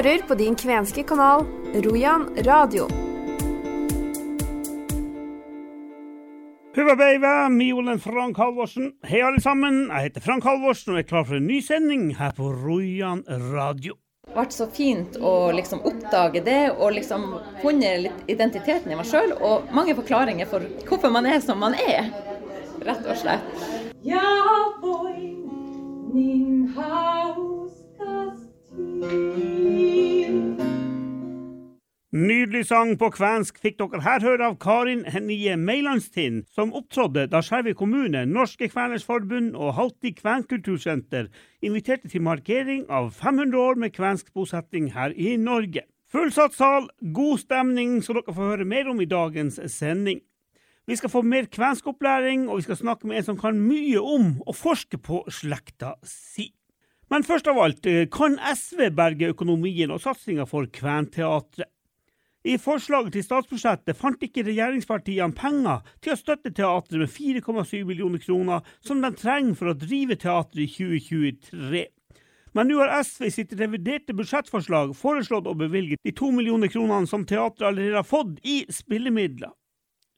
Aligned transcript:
hører 0.00 0.22
på 0.24 0.34
din 0.34 0.54
kvenske 0.56 1.02
kanal 1.04 1.42
Rojan 1.84 2.22
radio. 2.46 2.86
Huva 6.76 6.94
beiva, 6.96 7.48
minä 7.48 7.74
olen 7.74 8.00
Frank 8.00 8.38
Halvorsen. 8.38 8.92
Hei 9.04 9.20
alle 9.20 9.40
sammen, 9.40 9.90
jeg 9.90 10.06
heter 10.06 10.24
Frank 10.24 10.44
Halvorsen 10.44 10.94
og 10.94 11.02
er 11.02 11.08
klar 11.10 11.26
for 11.28 11.36
en 11.36 11.46
ny 11.50 11.60
sending 11.60 12.14
her 12.16 12.32
på 12.32 12.48
Rojan 12.62 13.20
radio. 13.52 13.98
Det 14.30 14.38
ble 14.38 14.46
så 14.56 14.70
fint 14.72 15.20
å 15.20 15.34
liksom 15.52 15.84
oppdage 15.84 16.44
det 16.48 16.70
og 16.70 16.94
liksom 16.96 17.28
funnet 17.60 18.06
litt 18.06 18.32
identiteten 18.32 18.88
i 18.88 18.96
meg 18.96 19.08
sjøl, 19.10 19.36
og 19.36 19.68
mange 19.76 19.98
forklaringer 19.98 20.48
for 20.48 20.64
hvorfor 20.88 21.12
man 21.12 21.28
er 21.28 21.44
som 21.44 21.60
man 21.60 21.76
er, 21.76 22.08
rett 22.88 23.04
og 23.04 23.20
slett. 23.20 23.64
Ja, 24.06 24.24
boy, 24.80 25.34
min 26.14 26.70
til. 26.72 27.49
Nydelig 32.10 32.64
sang 32.68 32.92
på 32.98 33.08
kvensk 33.14 33.56
fikk 33.58 33.80
dere 33.80 34.00
her 34.04 34.22
høre 34.22 34.46
av 34.50 34.56
Karin 34.62 35.00
Hennie 35.10 35.56
Meilandstind, 35.58 36.44
som 36.54 36.70
opptrådte 36.78 37.24
da 37.32 37.40
Skjervøy 37.42 37.74
kommune, 37.78 38.22
Norske 38.30 38.68
Kveners 38.70 39.06
Forbund 39.06 39.56
og 39.58 39.74
Halti 39.78 40.12
Kvenkultursenter 40.14 41.32
inviterte 41.66 42.10
til 42.12 42.22
markering 42.22 42.84
av 42.86 43.10
500 43.18 43.58
år 43.58 43.80
med 43.82 43.94
kvensk 43.96 44.30
bosetting 44.34 44.92
her 44.94 45.14
i 45.18 45.34
Norge. 45.34 45.82
Fullsatt 46.10 46.54
sal, 46.54 46.86
god 47.14 47.42
stemning, 47.42 47.98
skal 48.02 48.20
dere 48.20 48.36
få 48.38 48.52
høre 48.52 48.68
mer 48.70 48.90
om 48.90 49.02
i 49.02 49.10
dagens 49.10 49.58
sending. 49.70 50.22
Vi 50.86 50.98
skal 50.98 51.10
få 51.10 51.22
mer 51.26 51.50
kvenskopplæring, 51.50 52.48
og 52.48 52.58
vi 52.58 52.68
skal 52.68 52.82
snakke 52.84 53.10
med 53.10 53.18
en 53.18 53.28
som 53.32 53.38
kan 53.38 53.58
mye 53.58 53.98
om 53.98 54.32
å 54.46 54.54
forske 54.54 54.98
på 54.98 55.24
slekta 55.30 55.96
si. 56.06 56.52
Men 57.10 57.26
først 57.26 57.48
av 57.50 57.58
alt, 57.58 57.86
eh, 57.86 58.06
kan 58.06 58.38
SV 58.38 58.90
berge 58.94 59.32
økonomien 59.32 59.90
og 59.90 60.00
satsinga 60.00 60.46
for 60.46 60.66
Kventeatret? 60.66 61.66
I 62.44 62.54
forslaget 62.56 63.12
til 63.12 63.24
statsbudsjettet 63.26 63.98
fant 63.98 64.22
ikke 64.24 64.46
regjeringspartiene 64.46 65.34
penger 65.36 65.82
til 66.00 66.14
å 66.14 66.16
støtte 66.16 66.52
teatret 66.56 67.02
med 67.02 67.10
4,7 67.12 67.82
millioner 67.84 68.22
kroner, 68.22 68.62
som 68.80 69.02
de 69.02 69.10
trenger 69.12 69.58
for 69.58 69.72
å 69.72 69.76
drive 69.76 70.16
teatret 70.16 70.62
i 70.64 70.68
2023. 70.70 71.82
Men 72.54 72.70
nå 72.70 72.78
har 72.80 72.94
SV 73.04 73.26
i 73.26 73.34
sitt 73.34 73.52
reviderte 73.58 74.16
budsjettforslag 74.16 74.94
foreslått 74.96 75.50
å 75.50 75.58
bevilge 75.58 76.00
de 76.02 76.14
to 76.16 76.30
millioner 76.32 76.72
kronene 76.72 77.10
som 77.10 77.26
teatret 77.28 77.66
allerede 77.68 78.00
har 78.00 78.08
fått 78.08 78.40
i 78.42 78.62
spillemidler. 78.72 79.52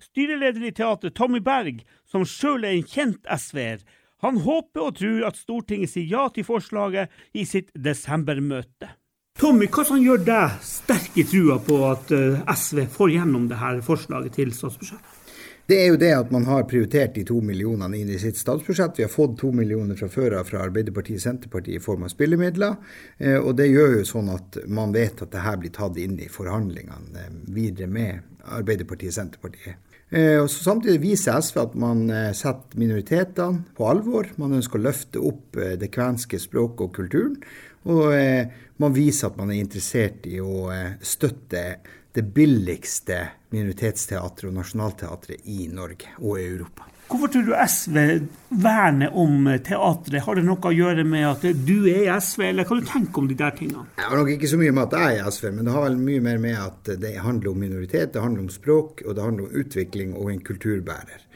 Styreleder 0.03 0.63
i 0.69 0.73
teatret, 0.75 1.17
Tommy 1.19 1.41
Berg, 1.41 1.83
som 2.07 2.25
sjøl 2.27 2.65
er 2.65 2.77
en 2.77 2.87
kjent 2.87 3.27
SV-er, 3.27 3.83
han 4.23 4.41
håper 4.45 4.89
og 4.89 4.98
tror 4.98 5.28
at 5.28 5.39
Stortinget 5.39 5.92
sier 5.92 6.11
ja 6.11 6.27
til 6.34 6.47
forslaget 6.47 7.11
i 7.34 7.47
sitt 7.48 7.73
desembermøte. 7.75 8.92
Tommy, 9.41 9.67
hva 9.73 9.83
som 9.89 10.01
gjør 10.03 10.20
deg 10.27 10.61
sterk 10.67 11.17
i 11.19 11.25
trua 11.25 11.56
på 11.64 11.79
at 11.89 12.12
eh, 12.12 12.42
SV 12.53 12.84
får 12.92 13.14
gjennom 13.14 13.48
det 13.48 13.59
her 13.62 13.81
forslaget 13.84 14.37
til 14.37 14.53
statsbudsjett? 14.55 15.19
Det 15.67 15.79
er 15.79 15.92
jo 15.92 15.98
det 16.01 16.11
at 16.12 16.33
man 16.34 16.45
har 16.45 16.67
prioritert 16.69 17.14
de 17.14 17.23
to 17.25 17.39
millionene 17.41 17.97
inn 17.97 18.11
i 18.11 18.19
sitt 18.20 18.37
statsbudsjett. 18.37 18.98
Vi 18.98 19.06
har 19.06 19.12
fått 19.12 19.39
to 19.41 19.53
millioner 19.55 19.97
fra 19.97 20.09
før 20.11 20.41
av 20.41 20.51
fra 20.51 20.64
Arbeiderpartiet 20.67 21.20
og 21.20 21.25
Senterpartiet 21.25 21.79
i 21.79 21.83
form 21.83 22.03
av 22.05 22.12
spillemidler. 22.12 22.77
eh, 23.19 23.39
Og 23.39 23.57
det 23.57 23.70
gjør 23.70 23.97
jo 23.98 24.05
sånn 24.05 24.29
at 24.34 24.59
man 24.67 24.92
vet 24.92 25.23
at 25.23 25.33
det 25.33 25.47
her 25.47 25.57
blir 25.62 25.73
tatt 25.73 25.97
inn 26.03 26.19
i 26.20 26.29
forhandlingene 26.29 27.25
eh, 27.25 27.33
videre 27.55 27.89
med 27.89 28.20
Arbeiderpartiet 28.45 29.14
og 29.14 29.19
Senterpartiet. 29.20 29.92
Eh, 30.13 30.37
Og 30.43 30.51
Samtidig 30.53 31.01
viser 31.01 31.41
SV 31.41 31.59
at 31.63 31.77
man 31.81 32.05
eh, 32.13 32.33
setter 32.37 32.77
minoritetene 32.81 33.65
på 33.77 33.89
alvor. 33.89 34.29
Man 34.37 34.59
ønsker 34.59 34.81
å 34.81 34.87
løfte 34.87 35.23
opp 35.25 35.57
eh, 35.57 35.77
det 35.81 35.89
kvenske 35.95 36.41
språket 36.41 36.85
og 36.85 36.93
kulturen. 36.99 37.39
Og 37.83 38.15
man 38.79 38.93
viser 38.95 39.27
at 39.27 39.39
man 39.41 39.51
er 39.51 39.59
interessert 39.59 40.29
i 40.31 40.37
å 40.39 40.69
støtte 41.03 41.63
det 42.15 42.23
billigste 42.31 43.17
minoritetsteatret 43.53 44.48
og 44.50 44.56
nasjonalteatret 44.56 45.46
i 45.52 45.68
Norge 45.73 46.17
og 46.20 46.40
i 46.40 46.48
Europa. 46.48 46.89
Hvorfor 47.13 47.29
tror 47.29 47.42
du 47.45 47.52
SV 47.68 47.96
verner 48.63 49.17
om 49.20 49.48
teatret? 49.64 50.23
Har 50.24 50.39
det 50.39 50.45
noe 50.46 50.70
å 50.70 50.73
gjøre 50.73 51.05
med 51.05 51.27
at 51.29 51.42
du 51.67 51.74
er 51.91 52.07
i 52.07 52.14
SV, 52.14 52.46
eller 52.48 52.64
hva 52.64 52.79
du 52.79 52.86
tenker 52.89 53.20
om 53.20 53.29
de 53.29 53.36
der 53.36 53.52
tingene? 53.58 53.85
Det 53.98 54.07
har 54.07 54.17
nok 54.17 54.30
ikke 54.33 54.48
så 54.48 54.61
mye 54.61 54.73
med 54.73 54.86
at 54.86 54.96
jeg 54.96 55.18
er 55.18 55.29
SV, 55.36 55.51
men 55.51 55.68
det 55.68 55.74
har 55.74 55.85
vel 55.85 55.98
mye 56.01 56.23
mer 56.24 56.41
med 56.41 56.57
at 56.62 56.95
det 57.02 57.12
handler 57.20 57.52
om 57.52 57.61
minoritet, 57.61 58.14
det 58.14 58.24
handler 58.24 58.46
om 58.46 58.55
språk, 58.55 59.05
og 59.05 59.18
det 59.18 59.27
handler 59.27 59.45
om 59.45 59.61
utvikling 59.61 60.17
og 60.17 60.33
en 60.33 60.41
kulturbærer. 60.46 61.29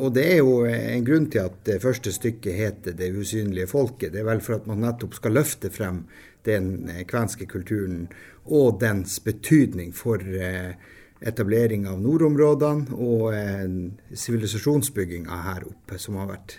Og 0.00 0.14
det 0.14 0.26
er 0.32 0.42
jo 0.42 0.64
en 0.66 1.06
grunn 1.06 1.30
til 1.30 1.46
at 1.46 1.62
det 1.66 1.80
første 1.82 2.12
stykket 2.14 2.54
heter 2.54 2.92
'Det 2.92 3.14
usynlige 3.14 3.70
folket'. 3.70 4.10
Det 4.10 4.20
er 4.20 4.30
vel 4.32 4.40
for 4.40 4.54
at 4.54 4.66
man 4.66 4.80
nettopp 4.82 5.14
skal 5.14 5.32
løfte 5.32 5.70
frem 5.70 6.04
den 6.44 6.90
kvenske 7.06 7.46
kulturen 7.46 8.08
og 8.46 8.80
dens 8.80 9.20
betydning 9.20 9.94
for 9.94 10.16
eh, 10.16 10.74
etablering 11.20 11.86
av 11.90 12.00
nordområdene 12.00 12.96
og 12.96 13.28
eh, 13.36 13.68
sivilisasjonsbygginga 14.16 15.42
her 15.50 15.68
oppe, 15.68 16.00
som, 16.00 16.16
har 16.20 16.32
vært, 16.32 16.58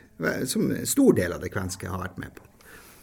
som 0.49 0.69
en 0.69 0.87
stor 0.89 1.17
del 1.17 1.35
av 1.35 1.43
det 1.43 1.51
kvenske 1.53 1.89
har 1.89 2.01
vært 2.03 2.21
med 2.21 2.33
på. 2.37 2.45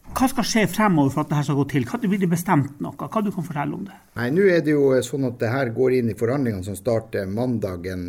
Hva 0.09 0.25
skal 0.31 0.47
skje 0.47 0.63
fremover 0.73 1.13
for 1.13 1.23
at 1.23 1.31
dette 1.31 1.45
skal 1.47 1.59
gå 1.59 1.65
til? 1.69 1.85
Når 1.85 2.09
blir 2.09 2.21
det 2.23 2.31
bestemt 2.33 2.79
noe? 2.83 2.97
Hva 2.97 3.21
du 3.23 3.29
kan 3.35 3.45
fortelle 3.45 3.77
om 3.77 3.85
det? 3.85 3.97
Nei, 4.17 4.29
Nå 4.33 4.47
er 4.49 4.63
det 4.65 4.73
jo 4.73 4.91
sånn 5.05 5.29
at 5.29 5.37
det 5.43 5.51
her 5.53 5.71
går 5.77 5.99
inn 5.99 6.09
i 6.11 6.17
forhandlingene 6.19 6.65
som 6.65 6.79
starter 6.79 7.29
mandagen 7.29 8.07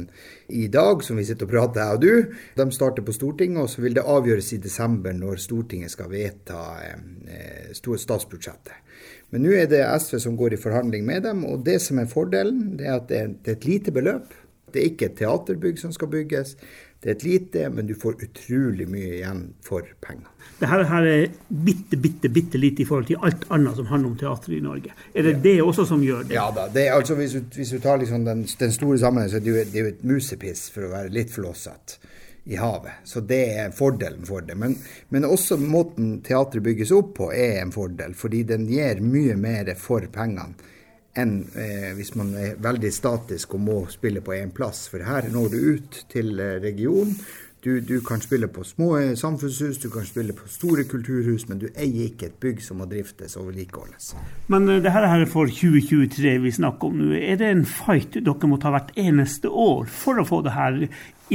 i 0.47 0.69
dag, 0.71 1.03
som 1.03 1.19
vi 1.19 1.27
sitter 1.27 1.49
og 1.49 1.53
prater, 1.53 1.83
jeg 1.83 1.99
og 1.99 2.05
du. 2.05 2.38
De 2.55 2.67
starter 2.73 3.05
på 3.05 3.15
Stortinget, 3.15 3.65
og 3.65 3.71
så 3.73 3.83
vil 3.83 3.97
det 3.99 4.07
avgjøres 4.15 4.53
i 4.55 4.61
desember 4.63 5.15
når 5.17 5.43
Stortinget 5.43 5.93
skal 5.93 6.11
vedta 6.13 6.63
eh, 6.88 7.75
statsbudsjettet. 7.75 8.79
Men 9.29 9.45
nå 9.45 9.53
er 9.53 9.69
det 9.69 9.85
SV 10.01 10.19
som 10.23 10.38
går 10.38 10.56
i 10.56 10.62
forhandling 10.62 11.06
med 11.06 11.25
dem, 11.28 11.45
og 11.45 11.66
det 11.66 11.78
som 11.85 12.01
er 12.01 12.09
fordelen, 12.09 12.78
det 12.79 12.88
er 12.90 12.95
at 12.97 13.09
det 13.09 13.19
er 13.22 13.57
et 13.57 13.67
lite 13.67 13.94
beløp. 13.94 14.34
Det 14.73 14.81
er 14.81 14.91
ikke 14.91 15.09
et 15.09 15.17
teaterbygg 15.17 15.79
som 15.81 15.94
skal 15.94 16.09
bygges. 16.09 16.56
Det 17.00 17.09
er 17.09 17.16
et 17.16 17.23
lite, 17.23 17.69
men 17.72 17.88
du 17.88 17.94
får 17.95 18.18
utrolig 18.25 18.84
mye 18.91 19.13
igjen 19.22 19.45
for 19.63 19.88
penger. 20.03 20.28
Dette 20.59 20.68
her 20.89 21.06
er 21.07 21.29
bitte, 21.47 21.95
bitte, 21.95 22.28
bitte 22.35 22.59
lite 22.59 22.84
i 22.84 22.88
forhold 22.89 23.07
til 23.07 23.22
alt 23.23 23.45
annet 23.56 23.78
som 23.79 23.88
handler 23.88 24.09
om 24.09 24.18
teater 24.19 24.57
i 24.57 24.59
Norge. 24.59 24.91
Er 25.13 25.23
det 25.29 25.38
ja. 25.38 25.41
det 25.45 25.53
også 25.63 25.85
som 25.88 26.03
gjør 26.03 26.25
det? 26.28 26.35
Ja 26.35 26.50
da. 26.56 26.68
Det 26.73 26.88
er, 26.89 26.97
altså, 26.97 27.16
hvis, 27.16 27.38
du, 27.38 27.56
hvis 27.56 27.72
du 27.72 27.79
tar 27.79 28.01
liksom 28.01 28.25
den, 28.28 28.44
den, 28.44 28.75
store 28.75 29.00
sammenhengen, 29.00 29.31
så 29.31 29.39
er 29.39 29.45
det, 29.45 29.53
jo, 29.53 29.63
det 29.72 29.79
er 29.79 29.88
jo 29.88 29.94
et 29.94 30.03
musepiss, 30.12 30.66
for 30.75 30.89
å 30.89 30.91
være 30.91 31.13
litt 31.16 31.31
flåsete, 31.31 32.01
i 32.49 32.57
havet. 32.57 33.03
Så 33.03 33.21
det 33.21 33.43
er 33.61 33.75
fordelen 33.75 34.25
for 34.25 34.41
det. 34.41 34.57
Men, 34.57 34.75
men 35.13 35.27
også 35.27 35.59
måten 35.61 36.17
teatret 36.25 36.65
bygges 36.65 36.93
opp 36.95 37.13
på 37.19 37.29
er 37.35 37.61
en 37.61 37.73
fordel, 37.73 38.15
fordi 38.17 38.43
den 38.49 38.65
gir 38.69 39.03
mye 39.05 39.37
mer 39.37 39.75
for 39.77 40.05
pengene 40.13 40.75
enn 41.17 41.39
eh, 41.57 41.91
hvis 41.97 42.13
man 42.15 42.31
er 42.38 42.57
veldig 42.61 42.91
statisk 42.93 43.55
og 43.57 43.63
må 43.65 43.77
spille 43.91 44.21
på 44.25 44.35
én 44.38 44.53
plass. 44.55 44.88
For 44.91 45.03
her 45.03 45.29
når 45.33 45.53
du 45.53 45.61
ut 45.75 46.01
til 46.09 46.41
regionen. 46.63 47.15
Du, 47.59 47.81
du, 47.83 47.97
kan 47.99 48.21
spille 48.23 48.47
på 48.47 48.63
små 48.63 48.93
samfunnshus, 49.19 49.81
du 49.83 49.89
kan 49.91 50.05
spille 50.07 50.31
på 50.31 50.45
store 50.47 50.85
kulturhus, 50.88 51.43
men 51.49 51.59
du 51.59 51.65
eier 51.73 52.05
ikke 52.05 52.29
et 52.29 52.38
bygg 52.39 52.61
som 52.63 52.79
må 52.79 52.85
driftes 52.88 53.35
og 53.35 53.49
vedlikeholdes. 53.49 54.13
Men 54.47 54.69
det 54.79 54.93
her 54.95 55.03
er 55.09 55.25
for 55.27 55.51
2023 55.51 56.38
vi 56.39 56.53
snakker 56.55 56.88
om 56.88 57.01
nå. 57.01 57.09
Er 57.19 57.35
det 57.41 57.49
en 57.51 57.65
fight 57.67 58.15
dere 58.15 58.47
må 58.47 58.61
ta 58.63 58.71
hvert 58.71 58.95
eneste 58.95 59.51
år 59.51 59.91
for 59.91 60.23
å 60.23 60.27
få 60.29 60.39
det 60.47 60.55
her 60.55 60.85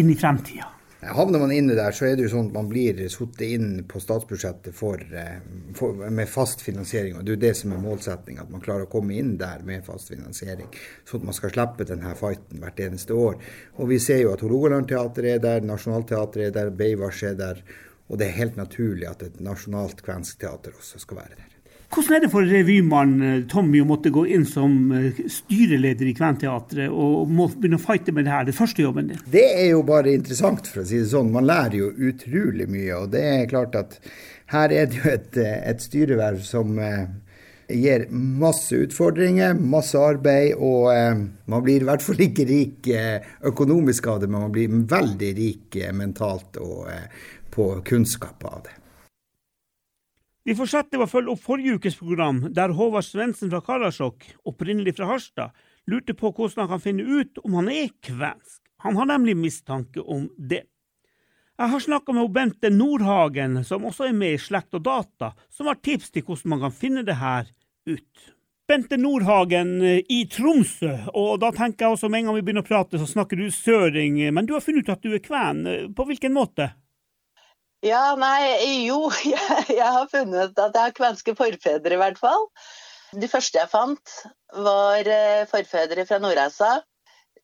inn 0.00 0.14
i 0.14 0.16
fremtida? 0.16 0.70
Havner 1.12 1.38
man 1.38 1.53
inne 1.53 1.75
der, 1.76 1.92
så 1.92 2.06
er 2.09 2.16
det 2.16 2.25
jo 2.26 2.31
sånn 2.32 2.48
at 2.48 2.56
man 2.56 2.69
blir 2.70 2.98
satt 3.12 3.41
inn 3.44 3.84
på 3.88 4.00
statsbudsjettet 4.00 4.76
for, 4.76 5.00
for, 5.76 6.04
med 6.09 6.31
fast 6.31 6.65
finansiering. 6.65 7.19
og 7.19 7.25
Det 7.25 7.32
er 7.32 7.37
jo 7.37 7.42
det 7.44 7.53
som 7.59 7.75
er 7.75 7.82
målsettinga, 7.82 8.47
at 8.47 8.53
man 8.53 8.65
klarer 8.65 8.87
å 8.87 8.92
komme 8.92 9.16
inn 9.19 9.34
der 9.41 9.65
med 9.66 9.84
fast 9.87 10.12
finansiering. 10.12 10.70
Sånn 11.04 11.22
at 11.22 11.31
man 11.31 11.37
skal 11.37 11.53
slippe 11.54 11.88
denne 11.88 12.15
fighten 12.19 12.62
hvert 12.62 12.84
eneste 12.87 13.16
år. 13.19 13.41
Og 13.78 13.91
vi 13.92 14.00
ser 14.03 14.22
jo 14.22 14.32
at 14.34 14.44
Hålogalandteatret 14.44 15.32
er 15.37 15.42
der, 15.44 15.66
Nationaltheatret 15.69 16.48
er 16.48 16.56
der, 16.56 16.72
Beivars 16.75 17.22
er 17.26 17.36
der. 17.41 17.65
Og 18.09 18.21
det 18.21 18.28
er 18.28 18.38
helt 18.41 18.60
naturlig 18.60 19.09
at 19.10 19.25
et 19.26 19.42
nasjonalt 19.44 20.04
kvensk 20.04 20.41
teater 20.41 20.76
også 20.76 21.00
skal 21.03 21.25
være 21.25 21.38
der. 21.38 21.50
Hvordan 21.93 22.16
er 22.16 22.25
det 22.25 22.31
for 22.33 22.48
revymann 22.48 23.16
Tommy 23.51 23.83
å 23.83 23.89
måtte 23.89 24.10
gå 24.15 24.25
inn 24.34 24.47
som 24.48 24.72
styreleder 25.31 26.09
i 26.10 26.15
Kventeatret 26.16 26.91
og 26.91 27.31
må 27.31 27.47
begynne 27.53 27.78
å 27.78 27.84
fighte 27.84 28.15
med 28.15 28.27
det 28.27 28.33
her, 28.34 28.47
det 28.48 28.57
første 28.57 28.83
jobben 28.83 29.13
din? 29.13 29.21
Det 29.31 29.45
er 29.60 29.69
jo 29.72 29.83
bare 29.86 30.15
interessant, 30.16 30.66
for 30.71 30.83
å 30.83 30.86
si 30.89 30.98
det 31.03 31.10
sånn. 31.13 31.31
Man 31.34 31.47
lærer 31.47 31.77
jo 31.78 31.92
utrolig 32.10 32.66
mye. 32.72 32.97
Og 32.98 33.13
det 33.15 33.22
er 33.28 33.51
klart 33.53 33.78
at 33.78 34.01
her 34.54 34.75
er 34.75 34.91
det 34.91 34.98
jo 34.98 35.13
et, 35.13 35.39
et 35.39 35.84
styreverv 35.84 36.42
som 36.47 36.75
gir 37.69 38.07
masse 38.10 38.77
utfordringer, 38.77 39.54
masse 39.54 39.98
arbeid, 39.98 40.54
og 40.59 40.91
eh, 40.92 41.25
man 41.51 41.65
blir 41.65 41.83
i 41.83 41.89
hvert 41.89 42.04
fall 42.04 42.21
ikke 42.27 42.47
rik 42.48 42.89
eh, 42.92 43.25
økonomisk 43.48 44.09
av 44.13 44.22
det, 44.22 44.30
men 44.30 44.47
man 44.47 44.54
blir 44.54 44.80
veldig 44.91 45.34
rik 45.39 45.80
eh, 45.80 45.95
mentalt 45.97 46.60
og 46.63 46.89
på 47.54 47.71
kunnskap 47.87 48.45
av 48.51 48.65
det. 48.66 48.80
Vi 50.44 50.52
fortsetter 50.52 51.00
å 51.00 51.08
følge 51.08 51.32
opp 51.32 51.41
forrige 51.41 51.78
ukes 51.78 51.94
program, 51.96 52.42
der 52.52 52.74
Håvard 52.76 53.06
Svendsen 53.06 53.48
fra 53.48 53.62
Karasjok, 53.64 54.26
opprinnelig 54.44 54.98
fra 54.98 55.08
Harstad, 55.08 55.54
lurte 55.88 56.12
på 56.12 56.34
hvordan 56.36 56.66
han 56.66 56.74
kan 56.74 56.82
finne 56.84 57.06
ut 57.08 57.41
om 57.41 57.56
han 57.56 57.70
er 57.72 57.88
kvensk. 58.04 58.60
Han 58.84 58.98
har 59.00 59.08
nemlig 59.08 59.38
mistanke 59.41 60.04
om 60.04 60.26
det. 60.36 60.66
Jeg 61.56 61.70
har 61.70 61.80
snakka 61.80 62.12
med 62.12 62.32
Bente 62.34 62.68
Nordhagen, 62.68 63.62
som 63.64 63.86
også 63.88 64.10
er 64.10 64.16
med 64.18 64.36
i 64.36 64.42
Slekt 64.42 64.76
og 64.76 64.84
data, 64.84 65.32
som 65.48 65.70
har 65.70 65.80
tips 65.80 66.12
til 66.12 66.26
hvordan 66.26 66.52
man 66.52 66.64
kan 66.66 66.76
finne 66.76 67.06
det 67.08 67.16
her 67.22 67.48
ut. 67.88 68.28
Bente 68.68 68.98
Nordhagen 69.00 69.78
eh, 69.80 70.00
i 70.12 70.24
Tromsø, 70.28 70.92
og 71.16 71.38
da 71.41 71.54
tenker 71.56 71.86
jeg 71.86 71.96
også 71.96 72.10
med 72.10 72.20
en 72.20 72.28
gang 72.28 72.38
vi 72.41 72.44
begynner 72.44 72.64
å 72.64 72.68
prate, 72.68 73.00
så 73.00 73.08
snakker 73.08 73.41
du 73.41 73.48
søring. 73.54 74.20
Men 74.34 74.44
du 74.48 74.56
har 74.56 74.64
funnet 74.64 74.84
ut 74.84 74.92
at 74.92 75.04
du 75.04 75.14
er 75.14 75.24
kven. 75.24 75.64
På 75.96 76.04
hvilken 76.08 76.36
måte? 76.36 76.74
Ja, 77.84 78.15
nei, 78.16 78.84
jo, 78.86 79.10
jeg, 79.34 79.66
jeg 79.69 79.92
har 79.98 80.09
funnet 80.09 80.57
at 80.57 80.72
jeg 80.72 80.81
har 80.81 80.97
kvenske 80.97 81.36
forfedre, 81.36 81.97
i 81.97 82.01
hvert 82.01 82.19
fall. 82.21 82.48
De 83.15 83.28
første 83.31 83.60
jeg 83.60 83.71
fant, 83.71 84.15
var 84.65 85.07
eh, 85.07 85.45
forfedre 85.51 86.07
fra 86.09 86.19
Nordreisa. 86.22 86.78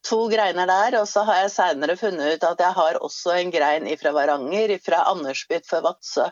To 0.08 0.22
greiner 0.32 0.64
der, 0.70 0.96
og 1.02 1.08
så 1.10 1.26
har 1.28 1.42
jeg 1.42 1.52
seinere 1.52 1.96
funnet 2.00 2.38
ut 2.38 2.46
at 2.48 2.62
jeg 2.64 2.72
har 2.78 2.98
også 3.04 3.34
en 3.36 3.52
grein 3.52 3.88
fra 4.00 4.14
Varanger, 4.16 4.72
fra 4.80 5.02
Andersbyt 5.10 5.68
for 5.68 5.84
Vadsø. 5.84 6.30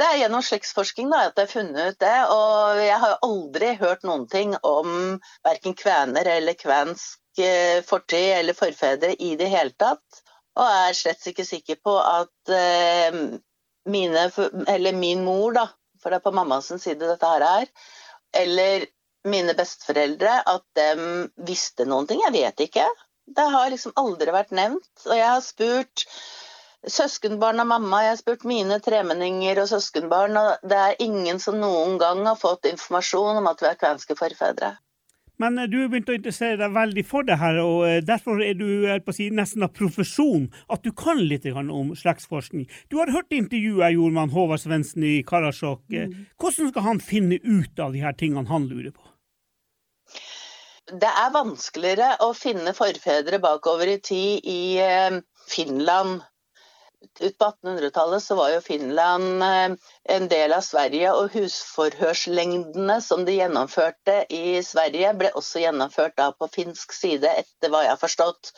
Det 0.00 0.06
er 0.06 0.20
gjennom 0.22 0.42
slektsforsking 0.46 1.12
at 1.12 1.36
jeg 1.36 1.44
har 1.44 1.52
funnet 1.52 1.92
ut 1.92 2.00
det, 2.00 2.16
og 2.32 2.80
jeg 2.80 2.96
har 3.02 3.18
aldri 3.26 3.74
hørt 3.82 4.08
noen 4.08 4.24
ting 4.30 4.54
om 4.64 5.18
verken 5.44 5.76
kvener 5.76 6.32
eller 6.38 6.56
kvensk 6.56 7.44
eh, 7.44 7.84
fortid 7.84 8.38
eller 8.38 8.56
forfedre 8.56 9.12
i 9.20 9.34
det 9.36 9.50
hele 9.52 9.76
tatt. 9.76 10.24
Og 10.56 10.64
er 10.64 10.96
slett 10.96 11.28
ikke 11.28 11.44
sikker 11.46 11.76
på 11.84 11.98
at 12.00 12.54
eh, 12.56 13.20
mine, 13.90 14.28
eller 14.70 14.96
min 14.96 15.24
mor, 15.26 15.54
da, 15.56 15.66
for 16.00 16.10
det 16.10 16.20
er 16.20 16.26
på 16.26 16.34
mammas 16.36 16.70
side 16.70 17.00
dette 17.02 17.30
her 17.34 17.44
er, 17.46 17.70
eller 18.40 18.86
mine 19.28 19.54
besteforeldre, 19.56 20.40
at 20.48 20.64
de 20.78 20.90
visste 21.46 21.84
noen 21.88 22.08
ting. 22.08 22.22
Jeg 22.24 22.36
vet 22.36 22.62
ikke. 22.68 22.86
Det 23.30 23.46
har 23.52 23.70
liksom 23.70 23.92
aldri 24.00 24.32
vært 24.34 24.54
nevnt. 24.56 24.90
Og 25.06 25.12
jeg 25.12 25.26
har 25.28 25.42
spurt 25.44 26.06
søskenbarn 26.88 27.60
av 27.60 27.68
mamma, 27.68 28.04
jeg 28.04 28.14
har 28.14 28.20
spurt 28.22 28.46
mine 28.48 28.78
tremenninger 28.80 29.60
og 29.60 29.68
søskenbarn, 29.68 30.38
og 30.40 30.70
det 30.70 30.78
er 30.80 31.02
ingen 31.04 31.40
som 31.42 31.58
noen 31.60 31.98
gang 32.00 32.22
har 32.24 32.38
fått 32.40 32.70
informasjon 32.70 33.42
om 33.42 33.50
at 33.50 33.60
vi 33.60 33.68
er 33.68 33.80
kvenske 33.82 34.16
forfedre. 34.16 34.72
Men 35.40 35.58
eh, 35.58 35.68
du 35.70 35.78
har 35.80 35.90
begynt 35.92 36.10
å 36.12 36.16
interessere 36.16 36.58
deg 36.60 36.74
veldig 36.76 37.04
for 37.08 37.26
det 37.26 37.38
her, 37.40 37.60
og 37.64 37.84
eh, 37.88 38.00
derfor 38.04 38.42
er 38.44 38.56
du 38.58 38.66
på 39.04 39.12
å 39.12 39.16
si, 39.16 39.30
nesten 39.34 39.64
av 39.66 39.72
profesjon 39.76 40.48
at 40.72 40.84
du 40.84 40.92
kan 40.96 41.20
litt 41.20 41.48
om 41.50 41.94
slektsforskning. 41.96 42.66
Du 42.92 42.98
har 43.00 43.12
hørt 43.14 43.32
intervjuet 43.32 43.86
jeg 43.86 43.96
gjorde 43.96 44.16
med 44.16 44.26
han 44.26 44.34
Håvard 44.34 44.62
Svendsen 44.62 45.06
i 45.06 45.14
Karasjok. 45.26 45.84
Eh, 45.92 46.10
mm. 46.10 46.26
Hvordan 46.40 46.72
skal 46.72 46.86
han 46.88 47.00
finne 47.04 47.40
ut 47.42 47.80
av 47.80 47.96
de 47.96 48.04
her 48.04 48.16
tingene 48.20 48.50
han 48.50 48.68
lurer 48.68 48.92
på? 48.92 49.06
Det 50.90 51.08
er 51.08 51.32
vanskeligere 51.32 52.16
å 52.26 52.32
finne 52.34 52.74
forfedre 52.74 53.38
bakover 53.40 53.92
i 53.92 54.00
tid 54.02 54.46
i 54.50 54.62
Finland 55.46 56.24
ut 57.20 57.38
på 57.38 57.44
1800-tallet 57.44 58.22
så 58.22 58.34
var 58.34 58.50
jo 58.52 58.60
Finland 58.64 59.42
eh, 59.42 59.72
en 60.14 60.28
del 60.28 60.52
av 60.52 60.62
Sverige, 60.64 61.12
og 61.16 61.32
husforhørslengdene 61.34 62.96
som 63.04 63.24
de 63.26 63.36
gjennomførte 63.38 64.22
i 64.32 64.60
Sverige, 64.64 65.12
ble 65.20 65.32
også 65.36 65.62
gjennomført 65.64 66.16
da 66.20 66.30
på 66.36 66.48
finsk 66.52 66.94
side, 66.96 67.32
etter 67.42 67.72
hva 67.72 67.84
jeg 67.84 67.94
har 67.94 68.00
forstått. 68.00 68.52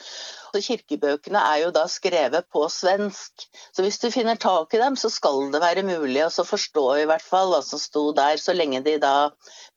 Så 0.53 0.63
kirkebøkene 0.67 1.43
er 1.53 1.63
jo 1.65 1.71
da 1.75 1.87
skrevet 1.91 2.49
på 2.53 2.67
svensk, 2.71 3.47
så 3.73 3.87
hvis 3.87 4.01
du 4.03 4.11
finner 4.15 4.41
tak 4.41 4.75
i 4.75 4.83
dem, 4.83 4.99
så 4.99 5.11
skal 5.13 5.49
det 5.55 5.63
være 5.63 5.87
mulig 5.87 6.27
å 6.27 6.47
forstå 6.47 6.87
i 7.03 7.07
hvert 7.11 7.27
fall 7.27 7.55
hva 7.55 7.63
som 7.67 7.81
sto 7.83 8.11
der, 8.17 8.39
så 8.43 8.55
lenge 8.57 8.83
de 8.87 8.99
da 9.03 9.31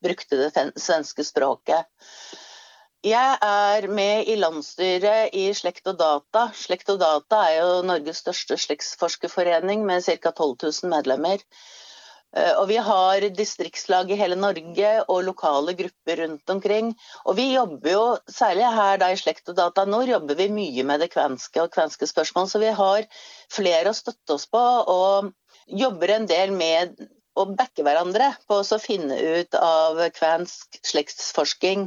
brukte 0.04 0.42
det 0.42 0.52
svenske 0.82 1.26
språket. 1.26 1.86
Jeg 3.06 3.38
er 3.46 3.86
med 3.94 4.30
i 4.32 4.36
landsstyret 4.40 5.36
i 5.38 5.44
Slekt 5.54 5.86
og 5.92 6.00
Data. 6.00 6.48
Slekt 6.58 6.88
og 6.90 6.98
Data 7.04 7.44
er 7.52 7.60
jo 7.60 7.74
Norges 7.86 8.24
største 8.24 8.56
slektsforskerforening 8.58 9.84
med 9.86 10.02
ca. 10.02 10.32
12 10.32 10.56
000 10.64 10.90
medlemmer. 10.90 11.44
Eh, 12.34 12.54
og 12.58 12.66
vi 12.72 12.80
har 12.88 13.28
distriktslag 13.38 14.10
i 14.10 14.18
hele 14.18 14.38
Norge 14.40 14.94
og 15.04 15.20
lokale 15.28 15.76
grupper 15.78 16.22
rundt 16.24 16.50
omkring. 16.50 16.90
Og 17.30 17.38
vi 17.38 17.46
jobber 17.54 17.92
jo, 17.92 18.06
særlig 18.26 18.72
her 18.74 18.98
da 19.04 19.12
i 19.14 19.20
Slekt 19.22 19.54
og 19.54 19.60
Data 19.60 19.84
Nord, 19.86 20.10
jobber 20.10 20.40
vi 20.40 20.48
mye 20.56 20.86
med 20.90 21.04
det 21.06 21.12
kvenske 21.14 21.62
og 21.62 21.76
kvenske 21.76 22.10
spørsmål. 22.10 22.50
Så 22.50 22.64
vi 22.64 22.72
har 22.80 23.06
flere 23.54 23.92
å 23.92 24.00
støtte 24.00 24.40
oss 24.40 24.48
på, 24.50 24.64
og 24.96 25.30
jobber 25.70 26.16
en 26.16 26.26
del 26.32 26.58
med 26.58 27.06
å 27.38 27.46
backe 27.54 27.86
hverandre 27.86 28.32
på 28.50 28.64
å 28.66 28.82
finne 28.82 29.20
ut 29.38 29.60
av 29.62 30.02
kvensk 30.18 30.82
slektsforsking. 30.82 31.86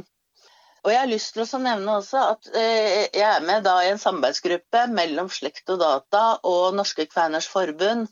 Og 0.83 0.91
jeg 0.93 0.99
har 1.01 1.11
lyst 1.11 1.35
til 1.35 1.43
å 1.43 1.61
nevne 1.61 1.97
også 1.99 2.21
at 2.35 2.49
eh, 2.55 3.09
jeg 3.11 3.25
er 3.27 3.45
med 3.45 3.67
i 3.67 3.89
en 3.91 4.01
samarbeidsgruppe 4.01 4.85
mellom 4.93 5.29
Slekt 5.33 5.71
og 5.73 5.81
Data 5.83 6.23
og 6.47 6.77
Norske 6.77 7.07
Kveners 7.09 7.49
Forbund. 7.51 8.07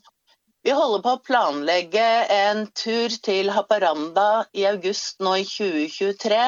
Vi 0.66 0.74
holder 0.74 1.04
på 1.04 1.14
å 1.14 1.22
planlegge 1.24 2.08
en 2.34 2.66
tur 2.76 3.14
til 3.24 3.48
Haparanda 3.54 4.44
i 4.52 4.66
august 4.68 5.22
nå 5.24 5.38
i 5.40 5.46
2023, 5.48 6.42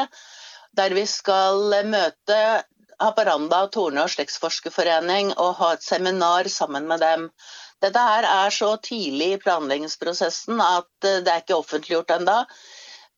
der 0.77 0.97
vi 0.99 1.07
skal 1.09 1.73
møte 1.89 2.41
Haparanda 3.01 3.63
Torne 3.73 4.05
og 4.05 4.13
slektsforskerforening 4.13 5.33
og 5.39 5.55
ha 5.63 5.73
et 5.77 5.87
seminar 5.87 6.51
sammen 6.53 6.91
med 6.91 7.01
dem. 7.01 7.31
Dette 7.81 8.03
her 8.05 8.27
er 8.29 8.53
så 8.53 8.75
tidlig 8.85 9.31
i 9.35 9.41
planleggingsprosessen 9.41 10.61
at 10.61 11.09
eh, 11.09 11.23
det 11.25 11.33
er 11.33 11.45
ikke 11.45 11.63
offentliggjort 11.63 12.13
ennå. 12.19 12.43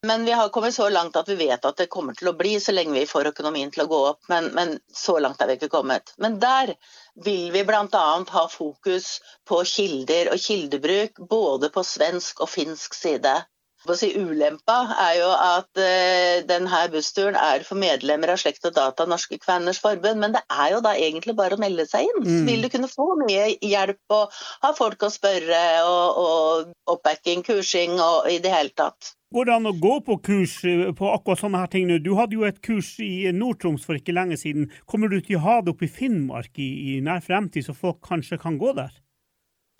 Men 0.06 0.24
vi 0.24 0.32
har 0.32 0.48
kommet 0.48 0.74
så 0.74 0.88
langt 0.88 1.16
at 1.16 1.28
vi 1.28 1.34
vet 1.38 1.64
at 1.64 1.76
det 1.78 1.86
kommer 1.86 2.16
til 2.18 2.32
å 2.32 2.34
bli, 2.34 2.56
så 2.60 2.72
lenge 2.74 2.96
vi 2.96 3.06
får 3.06 3.28
økonomien 3.30 3.70
til 3.70 3.84
å 3.84 3.90
gå 3.90 4.00
opp. 4.08 4.18
Men, 4.32 4.48
men 4.56 4.74
så 4.90 5.14
langt 5.22 5.42
er 5.42 5.52
vi 5.52 5.54
ikke 5.60 5.70
kommet. 5.70 6.10
Men 6.18 6.40
der 6.42 6.74
vil 7.22 7.52
vi 7.54 7.62
bl.a. 7.68 8.02
ha 8.34 8.42
fokus 8.50 9.20
på 9.46 9.60
kilder 9.74 10.32
og 10.34 10.42
kildebruk, 10.42 11.22
både 11.30 11.70
på 11.70 11.86
svensk 11.86 12.42
og 12.42 12.50
finsk 12.50 12.98
side. 12.98 13.36
Si, 13.82 14.10
ulempa 14.14 14.76
er 15.06 15.14
jo 15.20 15.30
at 15.34 15.78
uh, 15.78 16.42
denne 16.50 16.82
bussturen 16.90 17.38
er 17.38 17.62
for 17.66 17.78
medlemmer 17.78 18.34
av 18.34 18.42
Slekt 18.42 18.66
og 18.66 18.76
Data 18.76 19.06
Norske 19.10 19.38
Kveners 19.42 19.80
Forbund, 19.82 20.18
men 20.22 20.34
det 20.34 20.42
er 20.50 20.76
jo 20.76 20.82
da 20.82 20.92
egentlig 20.98 21.34
bare 21.38 21.58
å 21.58 21.62
melde 21.62 21.86
seg 21.90 22.10
inn. 22.10 22.22
Mm. 22.26 22.44
Vil 22.50 22.66
du 22.66 22.70
kunne 22.74 22.90
få 22.90 23.08
mye 23.22 23.52
hjelp 23.58 24.18
og 24.18 24.44
ha 24.66 24.74
folk 24.78 25.02
å 25.02 25.14
spørre 25.14 25.64
og, 25.86 26.22
og 26.26 26.94
oppbacking, 26.94 27.42
kursing 27.46 27.98
og 28.02 28.30
i 28.34 28.38
det 28.42 28.54
hele 28.54 28.74
tatt. 28.74 29.14
Går 29.32 29.48
det 29.48 29.54
an 29.54 29.68
å 29.70 29.72
gå 29.80 29.94
på 30.04 30.18
kurs 30.26 30.58
eh, 30.68 30.90
på 30.96 31.08
akkurat 31.08 31.40
sånne 31.40 31.62
her 31.62 31.70
ting 31.72 31.86
nå? 31.88 32.00
Du 32.04 32.12
hadde 32.18 32.36
jo 32.36 32.44
et 32.48 32.60
kurs 32.64 32.94
i 33.00 33.30
Nord-Troms 33.32 33.86
for 33.88 33.96
ikke 33.96 34.16
lenge 34.16 34.36
siden. 34.40 34.68
Kommer 34.84 35.08
du 35.08 35.20
til 35.20 35.38
å 35.38 35.44
ha 35.46 35.60
det 35.62 35.72
oppe 35.72 35.88
i 35.88 35.92
Finnmark 35.92 36.60
i, 36.60 36.68
i 36.92 36.98
nær 37.04 37.24
fremtid, 37.24 37.64
så 37.64 37.76
folk 37.76 38.02
kanskje 38.04 38.40
kan 38.42 38.60
gå 38.60 38.74
der? 38.76 38.92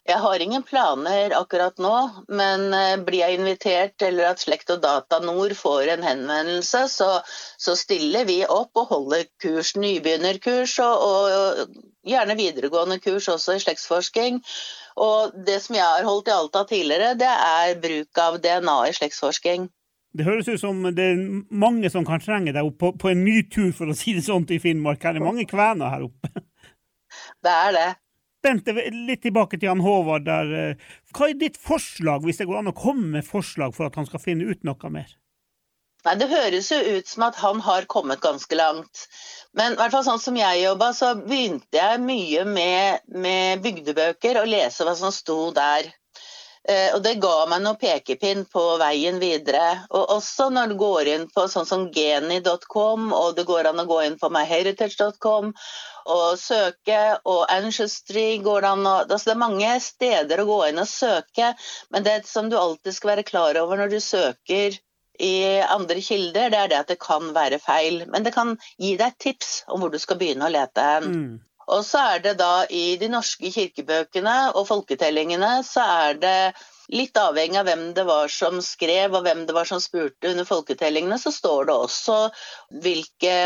Jeg 0.02 0.19
har 0.19 0.43
ingen 0.43 0.64
planer 0.66 1.31
akkurat 1.38 1.78
nå, 1.78 1.94
men 2.34 2.72
eh, 2.75 2.96
blir 3.06 3.20
jeg 3.22 3.38
invitert 3.38 4.02
eller 4.02 4.32
at 4.32 4.43
Slekt 4.43 4.72
og 4.75 4.81
Data 4.82 5.20
Nord 5.22 5.54
får 5.54 5.93
en 5.93 6.02
henvendelse, 6.02 6.80
så, 6.90 7.11
så 7.54 7.76
stiller 7.78 8.26
vi 8.26 8.40
opp 8.42 8.75
og 8.82 8.90
holder 8.90 9.28
kurs, 9.44 9.76
nybegynnerkurs 9.78 10.75
og, 10.82 11.06
og, 11.06 11.78
gjerne 12.02 12.35
videregående 12.35 12.99
kurs 12.99 13.28
også 13.30 13.54
i 13.54 13.62
slektsforsking. 13.62 14.42
Og 15.00 15.37
det 15.46 15.58
som 15.64 15.76
jeg 15.76 15.84
har 15.87 16.04
holdt 16.04 16.28
i 16.28 16.34
Alta 16.34 16.64
tidligere, 16.68 17.14
det 17.18 17.30
er 17.30 17.78
bruk 17.80 18.20
av 18.20 18.38
DNA 18.42 18.76
i 18.88 18.96
slektsforsking. 18.96 19.70
Det 20.12 20.26
høres 20.26 20.50
ut 20.50 20.61
som 20.61 20.82
det 20.92 21.04
er 21.14 21.20
mange 21.49 21.88
som 21.92 22.04
kan 22.04 22.20
trenge 22.20 22.52
deg 22.52 22.68
på, 22.76 22.92
på 23.00 23.12
en 23.12 23.22
ny 23.25 23.38
tur, 23.49 23.70
for 23.76 23.88
å 23.88 23.96
si 23.96 24.12
det 24.12 24.26
sånn, 24.26 24.44
i 24.52 24.61
Finnmark. 24.61 25.00
Her 25.04 25.16
er 25.16 25.25
mange 25.25 25.49
kvener 25.49 25.92
her 25.92 26.08
oppe. 26.11 26.32
Det 27.44 27.52
er 27.52 27.75
det. 27.76 27.88
Bente, 28.42 28.75
litt 28.75 29.22
tilbake 29.22 29.58
til 29.61 29.70
han 29.70 29.82
Håvard 29.84 30.26
der. 30.26 30.76
Hva 31.14 31.28
er 31.30 31.38
ditt 31.38 31.56
forslag, 31.61 32.26
hvis 32.26 32.40
det 32.40 32.49
går 32.50 32.61
an 32.61 32.72
å 32.72 32.76
komme 32.76 33.08
med 33.16 33.26
forslag 33.26 33.76
for 33.76 33.87
at 33.87 33.96
han 34.00 34.08
skal 34.08 34.22
finne 34.22 34.49
ut 34.50 34.64
noe 34.66 34.92
mer? 34.92 35.12
Nei, 36.06 36.16
Det 36.18 36.28
høres 36.32 36.71
jo 36.73 36.80
ut 36.97 37.09
som 37.09 37.28
at 37.28 37.38
han 37.38 37.61
har 37.62 37.87
kommet 37.90 38.21
ganske 38.21 38.59
langt. 38.59 39.06
Men 39.54 39.75
i 39.75 39.78
hvert 39.78 39.94
fall 39.94 40.06
sånn 40.06 40.23
som 40.23 40.37
jeg 40.38 40.64
jobba, 40.64 40.92
så 40.97 41.14
begynte 41.18 41.78
jeg 41.78 42.02
mye 42.02 42.44
med, 42.49 43.04
med 43.06 43.62
bygdebøker 43.62 44.40
og 44.40 44.49
lese 44.50 44.87
hva 44.88 44.97
som 44.99 45.12
sto 45.14 45.50
der. 45.54 45.92
Eh, 46.62 46.92
og 46.94 47.00
det 47.02 47.16
ga 47.23 47.47
meg 47.50 47.64
noe 47.64 47.78
pekepinn 47.78 48.44
på 48.50 48.62
veien 48.82 49.18
videre. 49.23 49.82
Og 49.90 50.14
også 50.16 50.49
når 50.54 50.73
du 50.73 50.76
går 50.82 51.11
inn 51.14 51.25
på 51.30 51.47
sånn 51.50 51.66
som 51.66 51.88
geni.com, 51.94 53.09
og 53.14 53.35
det 53.38 53.47
går 53.49 53.71
an 53.71 53.82
å 53.82 53.88
gå 53.90 53.99
inn 54.06 54.18
på 54.21 54.30
myheritage.com 54.32 55.50
og 56.12 56.38
søke, 56.38 57.00
og 57.30 57.44
Ancestry 57.50 58.38
går 58.42 58.64
det 58.64 58.71
an 58.75 58.87
å 58.90 58.94
altså 59.04 59.30
Det 59.30 59.35
er 59.35 59.42
mange 59.42 59.75
steder 59.82 60.42
å 60.42 60.49
gå 60.49 60.62
inn 60.71 60.82
og 60.82 60.90
søke, 60.90 61.52
men 61.94 62.06
det 62.06 62.23
som 62.26 62.50
du 62.50 62.59
alltid 62.59 62.97
skal 62.97 63.14
være 63.16 63.28
klar 63.28 63.59
over 63.61 63.78
når 63.78 63.94
du 63.94 64.00
søker 64.02 64.78
i 65.21 65.61
andre 65.61 66.00
kilder, 66.00 66.50
det 66.50 66.59
er 66.59 66.69
det 66.73 66.81
at 66.81 66.92
det 66.92 67.00
kan 67.02 67.33
være 67.37 67.61
feil. 67.62 68.04
Men 68.11 68.25
det 68.25 68.35
kan 68.35 68.57
gi 68.81 68.95
deg 69.00 69.16
tips 69.21 69.62
om 69.69 69.83
hvor 69.83 69.92
du 69.92 69.99
skal 70.02 70.21
begynne 70.21 70.49
å 70.49 70.52
lete 70.52 70.87
hen. 70.87 71.09
Mm. 71.12 71.33
Og 71.73 71.85
så 71.87 72.00
er 72.14 72.23
det 72.25 72.37
da 72.40 72.64
i 72.71 72.97
de 73.00 73.09
norske 73.12 73.52
kirkebøkene 73.54 74.37
og 74.59 74.66
folketellingene, 74.69 75.61
så 75.66 75.85
er 76.07 76.19
det 76.21 76.38
litt 76.92 77.16
avhengig 77.16 77.61
av 77.61 77.69
hvem 77.69 77.85
det 77.97 78.04
var 78.09 78.33
som 78.33 78.59
skrev 78.64 79.14
og 79.14 79.25
hvem 79.26 79.45
det 79.49 79.54
var 79.57 79.69
som 79.69 79.81
spurte 79.81 80.33
under 80.33 80.49
folketellingene, 80.49 81.19
så 81.23 81.33
står 81.33 81.69
det 81.69 81.76
også 81.87 82.19
hvilke 82.83 83.37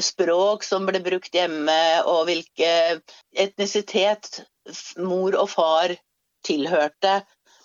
språk 0.00 0.64
som 0.64 0.86
ble 0.88 1.02
brukt 1.04 1.34
hjemme, 1.36 1.80
og 2.08 2.26
hvilke 2.28 3.00
etnisitet 3.32 4.42
mor 5.00 5.36
og 5.36 5.50
far 5.52 5.96
tilhørte. 6.46 7.22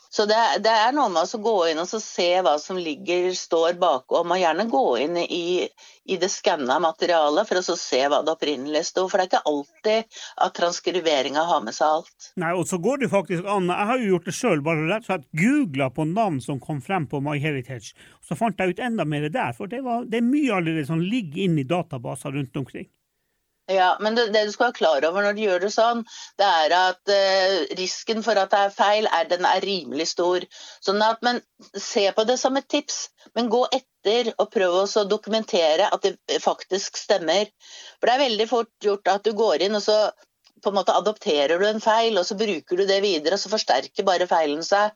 Så 0.09 0.25
det, 0.25 0.37
det, 0.63 0.71
er 0.71 0.93
noe 0.95 1.09
med 1.11 1.27
å 1.27 1.39
gå 1.43 1.55
inn 1.71 1.81
og 1.81 1.89
se 1.89 2.27
hva 2.43 2.55
som 2.61 2.79
ligger, 2.79 3.29
står 3.35 3.75
bakom, 3.81 4.31
og 4.31 4.39
gjerne 4.39 4.67
gå 4.71 4.85
inn 5.03 5.19
i, 5.23 5.67
i 6.07 6.17
det 6.19 6.29
skanna 6.31 6.79
materialet 6.83 7.49
for 7.49 7.59
å 7.59 7.77
se 7.79 8.01
hva 8.07 8.21
det 8.23 8.33
opprinnelig 8.33 8.85
sto. 8.91 9.07
For 9.09 9.19
det 9.19 9.27
er 9.27 9.31
ikke 9.31 9.51
alltid 9.51 10.19
at 10.45 10.55
transkriveringa 10.57 11.45
har 11.51 11.63
med 11.65 11.75
seg 11.75 11.99
alt. 11.99 12.31
Nei, 12.39 12.53
og 12.55 12.67
så 12.69 12.79
går 12.81 13.03
det 13.03 13.11
faktisk 13.13 13.47
an. 13.51 13.71
Jeg 13.73 13.91
har 13.91 14.03
jo 14.03 14.11
gjort 14.13 14.29
det 14.31 14.37
sjøl, 14.39 14.65
bare 14.65 14.87
rett 14.87 15.07
og 15.07 15.11
slett 15.11 15.29
googla 15.43 15.89
på 15.93 16.07
navn 16.13 16.41
som 16.43 16.61
kom 16.63 16.81
frem 16.83 17.09
på 17.11 17.21
MyHeritage. 17.23 17.93
Så 18.23 18.39
fant 18.39 18.59
jeg 18.59 18.75
ut 18.75 18.83
enda 18.83 19.05
mer 19.07 19.27
der, 19.27 19.55
for 19.57 19.71
det, 19.71 19.83
var, 19.85 20.07
det 20.07 20.21
er 20.21 20.29
mye 20.29 20.55
allerede 20.55 20.87
som 20.87 21.03
ligger 21.03 21.47
inne 21.47 21.63
i 21.63 21.67
databaser 21.67 22.35
rundt 22.35 22.63
omkring. 22.63 22.87
Ja, 23.67 23.97
men 23.99 24.15
det, 24.15 24.29
det, 24.31 24.45
du 24.47 24.51
skal 24.53 24.69
være 24.69 24.77
klar 24.77 25.05
over 25.09 25.25
når 25.25 25.33
du 25.35 25.41
gjør 25.43 25.63
det 25.65 25.73
sånn, 25.75 26.05
det 26.39 26.47
er 26.47 26.75
at 26.77 27.11
eh, 27.11 27.55
risken 27.75 28.23
for 28.23 28.39
at 28.39 28.53
det 28.53 28.61
er 28.63 28.71
feil, 28.71 29.09
er, 29.11 29.27
den 29.27 29.43
er 29.47 29.59
rimelig 29.59 30.05
stor. 30.13 30.45
Sånn 30.83 31.03
at, 31.03 31.19
men 31.25 31.41
Se 31.75 32.05
på 32.15 32.23
det 32.29 32.37
som 32.39 32.55
et 32.59 32.67
tips, 32.71 33.09
men 33.35 33.49
gå 33.51 33.65
etter 33.75 34.29
og 34.37 34.51
prøv 34.53 34.77
å 34.85 35.03
dokumentere 35.09 35.89
at 35.91 36.05
det 36.05 36.39
faktisk 36.43 36.99
stemmer. 37.01 37.49
For 37.97 38.07
det 38.07 38.15
er 38.15 38.23
veldig 38.23 38.47
fort 38.47 38.87
gjort 38.87 39.11
at 39.11 39.27
du 39.27 39.33
går 39.35 39.65
inn 39.67 39.75
og 39.75 39.83
så 39.83 39.97
på 40.63 40.71
en 40.71 40.77
måte 40.77 40.95
adopterer 40.95 41.59
du 41.59 41.67
en 41.67 41.83
feil, 41.83 42.17
og 42.17 42.25
så 42.25 42.37
bruker 42.39 42.79
du 42.79 42.85
det 42.87 43.01
videre, 43.03 43.35
og 43.35 43.41
så 43.41 43.51
forsterker 43.51 44.07
bare 44.07 44.29
feilen 44.29 44.63
seg. 44.65 44.95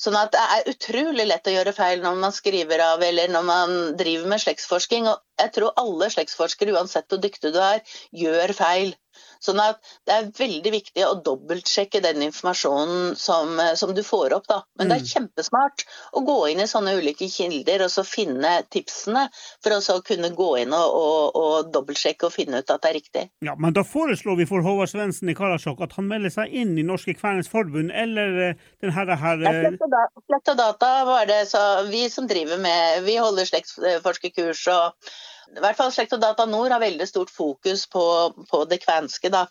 Sånn 0.00 0.16
at 0.16 0.32
det 0.32 0.40
er 0.54 0.68
utrolig 0.72 1.26
lett 1.28 1.48
å 1.50 1.52
gjøre 1.52 1.74
feil 1.76 2.00
når 2.00 2.20
man 2.22 2.32
skriver 2.32 2.80
av 2.80 3.02
eller 3.04 3.32
når 3.32 3.44
man 3.44 3.74
driver 4.00 4.30
med 4.32 4.40
slektsforsking. 4.40 5.10
Og 5.12 5.42
jeg 5.42 5.52
tror 5.56 5.76
alle 5.82 6.08
slektsforskere, 6.14 6.72
uansett 6.78 7.10
hvor 7.12 7.20
dyktig 7.20 7.52
du 7.52 7.60
er, 7.60 7.82
gjør 8.16 8.54
feil. 8.56 8.94
Sånn 9.40 9.60
at 9.62 9.80
det 10.08 10.16
er 10.16 10.30
veldig 10.36 10.72
viktig 10.74 11.04
å 11.06 11.14
dobbeltsjekke 11.24 12.02
den 12.04 12.26
informasjonen 12.26 13.14
som, 13.16 13.56
som 13.76 13.94
du 13.96 14.02
får 14.04 14.34
opp. 14.36 14.48
Da. 14.50 14.60
Men 14.78 14.86
mm. 14.86 14.90
det 14.90 14.96
er 14.98 15.04
mm. 15.04 15.10
kjempesmart 15.14 15.84
å 16.16 16.24
gå 16.26 16.38
inn 16.52 16.60
i 16.60 16.68
sånne 16.70 16.96
ulike 17.00 17.28
kilder 17.32 17.86
og 17.86 17.92
så 17.92 18.04
finne 18.06 18.52
tipsene, 18.68 19.26
for 19.64 19.76
å 19.76 19.80
så 19.84 19.98
kunne 20.04 20.32
gå 20.36 20.50
inn 20.62 20.74
og, 20.76 20.96
og, 21.00 21.40
og 21.40 21.72
dobbeltsjekke 21.74 22.28
og 22.28 22.34
finne 22.34 22.60
ut 22.60 22.74
at 22.74 22.84
det 22.84 22.92
er 22.92 22.98
riktig. 22.98 23.24
Ja, 23.46 23.56
Men 23.56 23.76
da 23.76 23.84
foreslår 23.86 24.40
vi 24.42 24.48
for 24.50 24.64
Håvard 24.64 24.92
Svendsen 24.92 25.32
i 25.32 25.36
Karasjok 25.38 25.80
at 25.86 25.96
han 25.96 26.08
melder 26.10 26.32
seg 26.34 26.52
inn 26.52 26.76
i 26.78 26.86
Norske 26.86 27.16
Kveners 27.16 27.48
Forbund, 27.50 27.92
eller 27.96 28.38
eh, 28.50 28.68
den 28.84 28.94
her, 28.96 29.14
her 29.16 29.40
Slett 29.40 30.52
og 30.52 30.60
data 30.60 30.92
var 31.08 31.26
det, 31.30 31.42
så 31.50 31.60
vi 31.88 32.04
som 32.12 32.28
driver 32.30 32.60
med 32.60 33.04
Vi 33.06 33.16
holder 33.20 33.48
slektsforskerkurs 33.48 34.66
og 34.72 35.12
i 35.56 35.62
hvert 35.62 35.78
fall 35.78 35.92
Slekt 35.94 36.14
og 36.16 36.22
Data 36.22 36.46
Nord 36.46 36.70
har 36.74 36.82
veldig 36.82 37.06
stort 37.08 37.30
fokus 37.30 37.86
på, 37.90 38.02
på 38.50 38.64
det 38.70 38.80
kvenske. 38.84 39.30
da. 39.32 39.46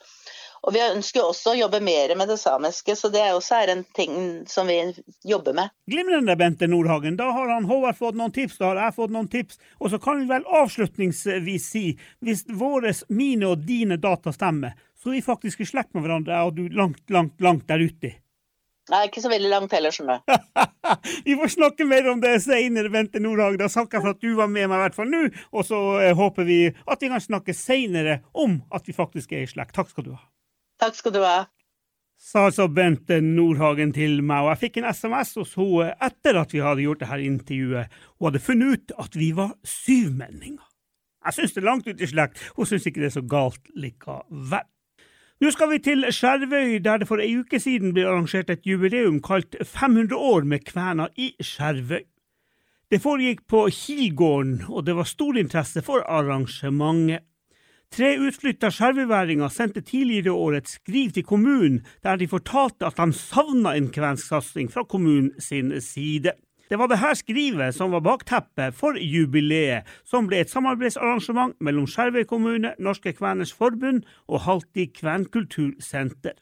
Og 0.62 0.74
Vi 0.76 0.82
ønsker 0.84 1.24
også 1.24 1.54
å 1.54 1.60
jobbe 1.60 1.80
mer 1.84 2.12
med 2.20 2.28
det 2.32 2.38
samiske, 2.40 2.96
så 3.00 3.12
det 3.12 3.22
er 3.24 3.36
også 3.36 3.62
en 3.72 3.84
ting 3.96 4.16
som 4.50 4.68
vi 4.68 4.80
jobber 5.28 5.56
med. 5.56 5.72
Glimrende, 5.88 6.36
Bente 6.40 6.68
Nordhagen. 6.68 7.16
Da 7.20 7.30
har 7.36 7.52
han 7.54 7.68
Håvard 7.70 7.98
fått 7.98 8.20
noen 8.20 8.36
tips, 8.36 8.58
da 8.60 8.74
har 8.74 8.82
jeg 8.84 8.98
fått 8.98 9.16
noen 9.16 9.30
tips. 9.32 9.60
Og 9.80 9.94
så 9.94 10.02
kan 10.04 10.20
vi 10.20 10.28
vel 10.32 10.48
avslutningsvis 10.62 11.70
si, 11.72 11.86
hvis 12.26 12.46
våre, 12.52 12.92
mine 13.08 13.54
og 13.54 13.64
dine 13.68 14.00
data 14.02 14.36
stemmer, 14.36 14.76
så 15.00 15.14
er 15.14 15.20
vi 15.20 15.28
faktisk 15.30 15.64
i 15.64 15.70
slekt 15.70 15.96
med 15.96 16.04
hverandre, 16.04 16.42
og 16.44 16.58
du 16.58 16.66
langt, 16.76 17.06
langt, 17.08 17.40
langt 17.40 17.68
der 17.72 17.80
ute. 17.80 18.18
Nei, 18.90 19.04
ikke 19.06 19.22
så 19.22 19.30
veldig 19.30 19.52
langt 19.52 19.74
heller, 19.76 19.94
skjønner 19.94 20.24
du. 20.26 20.34
Vi 21.28 21.36
får 21.38 21.54
snakke 21.54 21.86
mer 21.86 22.08
om 22.10 22.22
det 22.24 22.34
senere, 22.42 22.90
Bente 22.94 23.22
Nordhag. 23.22 23.60
Da 23.62 23.68
takker 23.70 24.00
jeg 24.00 24.06
for 24.06 24.16
at 24.16 24.24
du 24.24 24.32
var 24.40 24.50
med 24.50 24.66
meg, 24.66 24.80
i 24.80 24.84
hvert 24.88 24.98
fall 24.98 25.12
nå. 25.12 25.22
Og 25.54 25.68
så 25.68 25.80
eh, 26.02 26.16
håper 26.18 26.48
vi 26.48 26.60
at 26.70 27.04
vi 27.04 27.12
kan 27.12 27.22
snakke 27.22 27.54
senere 27.54 28.20
om 28.34 28.60
at 28.74 28.90
vi 28.90 28.96
faktisk 28.98 29.36
er 29.38 29.46
i 29.46 29.52
slekt. 29.52 29.76
Takk 29.78 29.92
skal 29.94 30.08
du 30.08 30.12
ha. 30.16 30.24
Takk 30.82 30.98
skal 30.98 31.14
du 31.14 31.22
ha. 31.22 31.38
Sa 32.20 32.48
altså 32.50 32.66
Bente 32.68 33.22
Nordhagen 33.24 33.94
til 33.96 34.18
meg, 34.26 34.44
og 34.44 34.50
jeg 34.52 34.62
fikk 34.66 34.82
en 34.82 34.90
SMS 34.90 35.38
hos 35.40 35.54
henne 35.60 35.94
etter 36.04 36.42
at 36.42 36.52
vi 36.56 36.64
hadde 36.66 36.84
gjort 36.84 37.06
dette 37.06 37.22
intervjuet. 37.24 38.02
Hun 38.18 38.28
hadde 38.28 38.42
funnet 38.44 38.74
ut 38.74 38.98
at 39.06 39.16
vi 39.16 39.30
var 39.38 39.54
syvmenninger. 39.64 40.66
Jeg 41.30 41.36
syns 41.38 41.56
det 41.56 41.62
er 41.62 41.70
langt 41.70 41.88
ut 41.88 42.02
i 42.02 42.10
slekt, 42.10 42.42
hun 42.58 42.68
syns 42.68 42.88
ikke 42.90 43.04
det 43.04 43.12
er 43.12 43.16
så 43.20 43.26
galt 43.28 43.72
likevel. 43.76 44.68
Nå 45.40 45.54
skal 45.56 45.70
vi 45.72 45.78
til 45.80 46.04
Skjervøy, 46.12 46.82
der 46.84 47.00
det 47.00 47.06
for 47.08 47.22
ei 47.24 47.38
uke 47.40 47.62
siden 47.64 47.94
ble 47.96 48.04
arrangert 48.04 48.50
et 48.52 48.66
jubileum 48.68 49.22
kalt 49.24 49.56
500 49.56 50.12
år 50.12 50.44
med 50.44 50.66
kvena 50.68 51.06
i 51.16 51.30
Skjervøy. 51.40 52.04
Det 52.92 53.00
foregikk 53.00 53.46
på 53.48 53.62
Kilgården, 53.72 54.66
og 54.68 54.84
det 54.84 54.98
var 54.98 55.08
stor 55.08 55.40
interesse 55.40 55.84
for 55.86 56.04
arrangementet. 56.04 57.24
Tre 57.90 58.10
utflytta 58.20 58.68
skjervøyværinger 58.70 59.50
sendte 59.50 59.82
tidligere 59.82 60.36
år 60.36 60.60
et 60.60 60.68
skriv 60.70 61.16
til 61.16 61.24
kommunen 61.26 61.80
der 62.04 62.20
de 62.20 62.28
fortalte 62.28 62.86
at 62.86 63.00
de 63.00 63.16
savna 63.16 63.78
en 63.80 63.88
kvensk 63.96 64.28
satsing 64.28 64.68
fra 64.70 64.84
kommunen 64.84 65.32
sin 65.42 65.72
side. 65.82 66.36
Det 66.70 66.78
var 66.78 66.88
det 66.88 67.00
her 67.02 67.16
skrivet 67.18 67.74
som 67.74 67.92
var 67.92 68.04
bakteppet 68.06 68.76
for 68.78 68.98
jubileet, 69.02 69.88
som 70.06 70.28
ble 70.30 70.44
et 70.44 70.52
samarbeidsarrangement 70.52 71.56
mellom 71.60 71.88
Skjervøy 71.90 72.28
kommune, 72.30 72.76
Norske 72.78 73.16
Kveners 73.18 73.54
Forbund 73.54 74.04
og 74.28 74.44
Halti 74.46 74.86
Kvenkultursenter. 74.94 76.38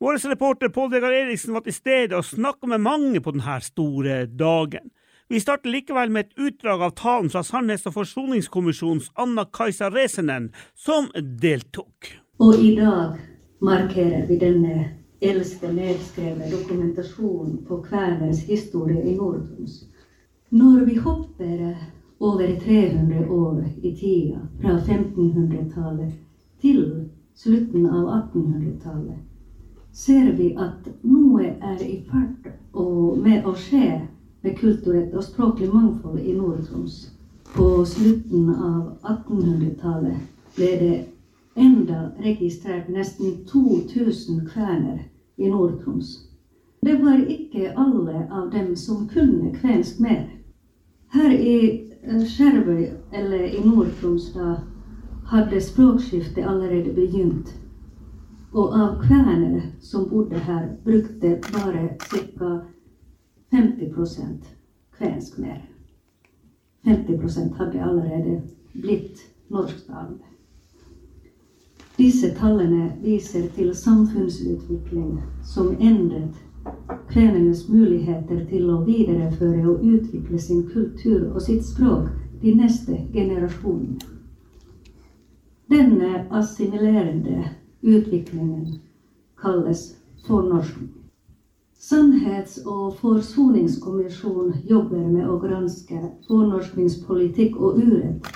Vår 0.00 0.22
reporter 0.30 0.70
Pål 0.70 0.92
Vegard 0.94 1.12
Eriksen 1.12 1.52
var 1.52 1.66
til 1.66 1.74
stede 1.74 2.16
og 2.16 2.24
snakka 2.24 2.70
med 2.70 2.78
mange 2.86 3.20
på 3.20 3.34
denne 3.34 3.58
store 3.60 4.22
dagen. 4.26 4.94
Vi 5.28 5.42
starter 5.42 5.70
likevel 5.70 6.10
med 6.10 6.24
et 6.24 6.38
utdrag 6.46 6.80
av 6.86 6.94
talen 6.98 7.30
fra 7.30 7.42
Sannhets- 7.42 7.86
og 7.86 7.98
forsoningskommisjonens 7.98 9.10
Anna 9.18 9.44
Kajsa 9.44 9.90
Resenen, 9.90 10.48
som 10.74 11.10
deltok. 11.42 12.14
Og 12.38 12.54
i 12.54 12.72
dag 12.78 13.18
markerer 13.62 14.24
vi 14.26 14.38
denne 14.40 14.99
eldste 15.20 15.72
nedskrevne 15.72 16.50
dokumentasjon 16.50 17.58
på 17.68 17.82
kvenens 17.82 18.42
historie 18.48 19.02
i 19.04 19.16
Nord-Troms. 19.16 19.84
Når 20.48 20.84
vi 20.84 20.96
hopper 20.96 21.76
over 22.18 22.60
300 22.64 23.28
år 23.28 23.64
i 23.82 23.96
tida, 23.96 24.38
fra 24.60 24.78
1500-tallet 24.78 26.12
til 26.60 27.06
slutten 27.34 27.86
av 27.86 28.08
1800-tallet, 28.08 29.20
ser 29.92 30.32
vi 30.32 30.54
at 30.56 30.88
noe 31.02 31.52
er 31.60 31.84
i 31.84 32.00
ferd 32.08 32.50
med 33.22 33.46
å 33.46 33.54
skje 33.58 34.00
med 34.42 34.58
kulturelt 34.58 35.14
og 35.14 35.24
språklig 35.24 35.70
mangfold 35.70 36.20
i 36.20 36.34
Nord-Troms. 36.36 37.00
På 37.54 37.84
slutten 37.84 38.48
av 38.50 38.92
1800-tallet 39.02 40.56
ble 40.56 40.70
det 40.80 40.92
enda 41.54 42.12
registrert 42.18 42.88
nesten 42.88 43.44
2000 43.46 44.46
kvener 44.46 45.02
i 45.36 45.50
Nord-Troms. 45.50 46.30
Det 46.80 46.96
var 47.02 47.18
ikke 47.28 47.72
alle 47.76 48.28
av 48.30 48.50
dem 48.50 48.76
som 48.76 49.08
kunne 49.08 49.54
kvensk 49.54 50.00
mer. 50.00 50.28
Her 51.12 51.30
i 51.30 51.56
eh, 52.02 52.22
Skjervøy, 52.24 52.86
eller 53.12 53.44
i 53.44 53.64
Nord-Troms, 53.64 54.32
hadde 55.30 55.60
språkskiftet 55.60 56.46
allerede 56.46 56.94
begynt. 56.94 57.54
Og 58.52 58.74
av 58.74 58.96
kvener 59.02 59.60
som 59.80 60.08
bodde 60.10 60.38
her, 60.38 60.68
brukte 60.84 61.38
bare 61.52 61.88
ca. 61.98 62.60
50 63.50 63.94
kvensk 64.98 65.38
mer. 65.38 65.70
50% 66.86 67.54
hadde 67.58 67.84
allerede 67.84 68.42
blitt 68.72 69.18
norsktalende. 69.48 70.24
Disse 72.00 72.30
tallene 72.32 72.94
viser 73.02 73.42
til 73.52 73.74
samfunnsutvikling 73.76 75.18
som 75.44 75.74
endret 75.76 76.38
kvenenes 77.10 77.66
muligheter 77.68 78.38
til 78.48 78.70
å 78.72 78.78
videreføre 78.86 79.66
og 79.68 79.82
utvikle 79.84 80.38
sin 80.40 80.62
kultur 80.70 81.26
og 81.34 81.42
sitt 81.44 81.66
språk 81.66 82.06
de 82.40 82.54
neste 82.56 82.96
generasjonene. 83.12 83.98
Denne 85.68 86.22
assimilerende 86.40 87.42
utviklingen 87.82 88.78
kalles 89.42 89.82
fornorskning. 90.24 90.94
Sannhets- 91.76 92.62
og 92.64 92.94
forsoningskommisjonen 93.02 94.64
jobber 94.70 95.04
med 95.04 95.28
å 95.28 95.36
granske 95.44 96.00
fornorskningspolitikk 96.30 97.60
og 97.60 97.76
urett, 97.84 98.32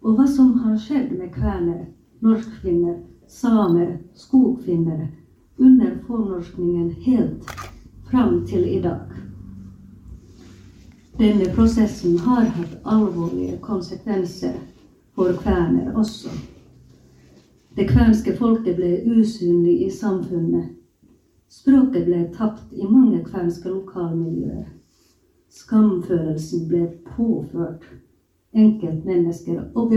og 0.00 0.16
hva 0.16 0.26
som 0.38 0.56
har 0.64 0.80
skjedd 0.80 1.12
med 1.18 1.36
kvener 1.36 1.84
norskfinner, 2.24 2.98
samer, 3.28 3.98
skogfinner 4.14 5.08
under 5.56 5.98
fornorskningen 6.06 6.90
helt 6.90 7.50
fram 8.10 8.46
til 8.46 8.64
i 8.76 8.80
dag. 8.80 9.00
Denne 11.18 11.44
prosessen 11.54 12.18
har 12.18 12.48
hatt 12.56 12.78
alvorlige 12.84 13.58
konsekvenser 13.62 14.56
for 15.14 15.36
kvener 15.42 15.92
også. 15.94 16.32
Det 17.76 17.86
kvenske 17.90 18.36
folket 18.36 18.76
ble 18.76 18.96
usynlig 19.06 19.76
i 19.86 19.90
samfunnet. 19.90 20.72
Språket 21.48 22.08
ble 22.08 22.24
tapt 22.34 22.72
i 22.72 22.86
mange 22.86 23.22
kvenske 23.24 23.68
lokalmiljøer. 23.68 24.66
Skamfølelsen 25.50 26.68
ble 26.68 26.88
påført 27.14 27.84
enkeltmennesker 28.54 29.60
og 29.74 29.92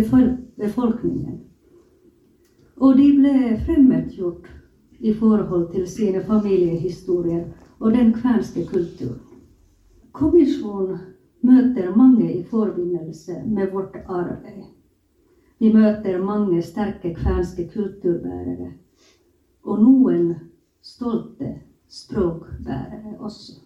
befolkningen. 0.58 1.40
Og 2.78 2.98
de 2.98 3.08
ble 3.18 3.58
fremmedgjort 3.66 4.50
i 5.00 5.14
forhold 5.14 5.72
til 5.74 5.88
sine 5.90 6.22
familiehistorier 6.26 7.46
og 7.80 7.94
den 7.94 8.14
kvenske 8.14 8.66
kulturen. 8.70 9.22
Kommisjonen 10.12 10.98
møter 11.42 11.96
mange 11.96 12.34
i 12.34 12.44
forbindelse 12.44 13.42
med 13.46 13.72
vårt 13.72 13.96
arbeid. 14.06 14.64
Vi 15.60 15.74
møter 15.74 16.22
mange 16.22 16.62
sterke 16.62 17.14
kvenske 17.14 17.66
kulturbærere, 17.74 18.72
og 19.64 19.82
noen 19.82 20.28
stolte 20.82 21.54
språkbærere 21.90 23.16
også. 23.20 23.58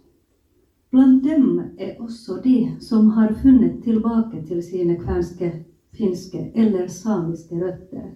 Blant 0.91 1.23
dem 1.23 1.59
er 1.77 1.99
også 1.99 2.39
de 2.43 2.57
som 2.79 3.11
har 3.15 3.33
funnet 3.43 3.83
tilbake 3.83 4.43
til 4.47 4.63
sine 4.63 4.97
kvenske, 4.99 5.51
finske 5.95 6.51
eller 6.55 6.87
samiske 6.87 7.59
røtter, 7.59 8.11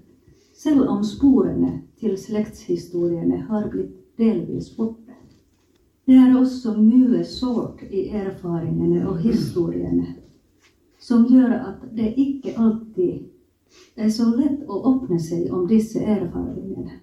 selv 0.66 0.88
om 0.90 1.04
sporene 1.04 1.82
til 2.02 2.16
slektshistoriene 2.18 3.44
har 3.50 3.68
blitt 3.70 3.94
delvis 4.18 4.72
borte. 4.74 5.14
Det 6.06 6.16
er 6.18 6.34
også 6.38 6.74
mye 6.78 7.22
sårt 7.26 7.84
i 7.90 8.08
erfaringene 8.10 9.04
og 9.10 9.20
historiene 9.22 10.16
som 11.06 11.28
gjør 11.30 11.54
at 11.54 11.84
det 11.98 12.16
ikke 12.18 12.56
alltid 12.58 14.00
er 14.02 14.10
så 14.10 14.32
lett 14.32 14.64
å 14.66 14.80
åpne 14.90 15.20
seg 15.22 15.52
om 15.54 15.68
disse 15.70 16.02
erfaringene. 16.02 16.98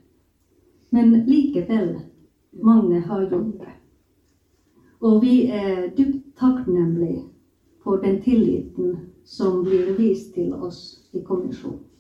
Men 0.90 1.14
likevel, 1.30 1.94
mange 2.66 2.98
har 3.06 3.28
gjort 3.30 3.62
det. 3.62 3.76
Og 5.06 5.22
vi 5.22 5.36
er 5.46 5.86
dypt 5.94 6.34
takknemlige 6.38 7.28
for 7.86 8.02
den 8.02 8.18
tilliten 8.26 8.98
som 9.24 9.62
blir 9.62 9.94
vist 10.02 10.34
til 10.34 10.50
oss 10.54 10.82
i 11.14 11.22
kommisjonen. 11.22 11.91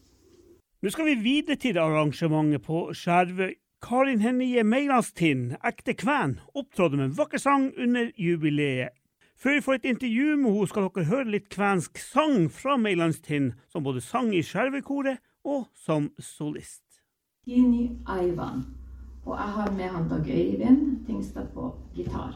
Nå 0.82 0.90
skal 0.90 1.06
vi 1.06 1.14
videre 1.22 1.54
til 1.62 1.76
arrangementet 1.78 2.64
på 2.66 2.88
Skjervøy. 2.90 3.52
Karin 3.82 4.18
Hennie 4.22 4.64
Meilandstind, 4.66 5.52
ekte 5.66 5.94
kven, 5.94 6.40
opptrådte 6.58 6.98
med 6.98 7.04
en 7.04 7.14
vakker 7.18 7.38
sang 7.38 7.68
under 7.78 8.10
jubileet. 8.18 8.90
Før 9.38 9.54
vi 9.54 9.62
får 9.62 9.74
et 9.78 9.84
intervju 9.92 10.36
med 10.36 10.50
henne, 10.50 10.66
skal 10.66 10.88
dere 10.88 11.06
høre 11.06 11.30
litt 11.34 11.46
kvensk 11.54 12.02
sang 12.02 12.50
fra 12.50 12.74
Meilandstind, 12.76 13.52
som 13.70 13.86
både 13.86 14.02
sang 14.02 14.34
i 14.34 14.42
Skjervøykoret 14.42 15.22
og 15.46 15.68
som 15.74 16.10
solist. 16.18 16.82
Kini 17.46 17.90
Aivan. 18.06 18.66
Og 19.22 19.38
jeg 19.38 19.50
har 19.58 19.70
med 19.78 19.88
han 19.88 20.08
Dag 20.10 20.26
Øyvind 20.26 21.06
Tingstad 21.06 21.46
på 21.54 21.70
gitar. 21.94 22.34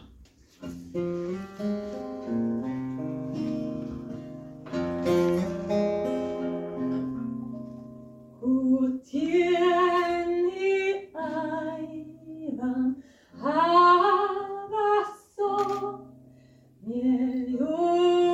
Ah, 13.43 15.13
so, 15.37 16.01
yeah, 16.87 17.47
you. 17.47 18.26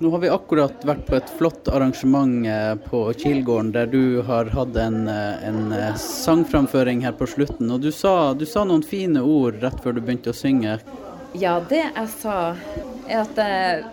Nå 0.00 0.10
har 0.10 0.18
vi 0.18 0.28
akkurat 0.32 0.84
vært 0.88 1.02
på 1.10 1.16
et 1.18 1.30
flott 1.36 1.66
arrangement 1.68 2.46
eh, 2.48 2.70
på 2.88 3.02
Kilgården, 3.20 3.68
der 3.74 3.90
du 3.92 4.22
har 4.24 4.48
hatt 4.54 4.78
en, 4.80 5.02
eh, 5.12 5.42
en 5.44 5.74
eh, 5.76 5.98
sangframføring 6.00 7.02
her 7.04 7.12
på 7.18 7.28
slutten. 7.28 7.68
Og 7.68 7.82
du 7.84 7.90
sa, 7.92 8.32
du 8.32 8.46
sa 8.48 8.62
noen 8.64 8.80
fine 8.80 9.20
ord 9.20 9.58
rett 9.60 9.76
før 9.84 9.98
du 9.98 10.00
begynte 10.00 10.32
å 10.32 10.38
synge. 10.38 10.78
Ja, 11.36 11.58
det 11.68 11.82
jeg 11.82 12.06
sa, 12.14 12.38
er 13.10 13.26
at 13.26 13.42
jeg, 13.44 13.84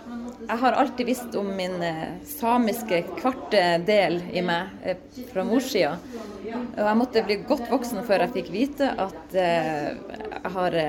jeg 0.48 0.60
har 0.64 0.80
alltid 0.80 1.12
visst 1.12 1.36
om 1.36 1.52
min 1.60 1.76
samiske 2.24 3.04
kvarte 3.20 3.68
del 3.84 4.22
i 4.32 4.48
meg 4.48 4.96
fra 5.34 5.44
morssida. 5.44 5.98
Og 6.48 6.84
jeg 6.86 7.00
måtte 7.04 7.28
bli 7.28 7.42
godt 7.52 7.68
voksen 7.68 8.08
før 8.08 8.24
jeg 8.24 8.38
fikk 8.40 8.56
vite 8.56 8.94
at 8.96 9.36
jeg 9.36 10.56
har 10.56 10.84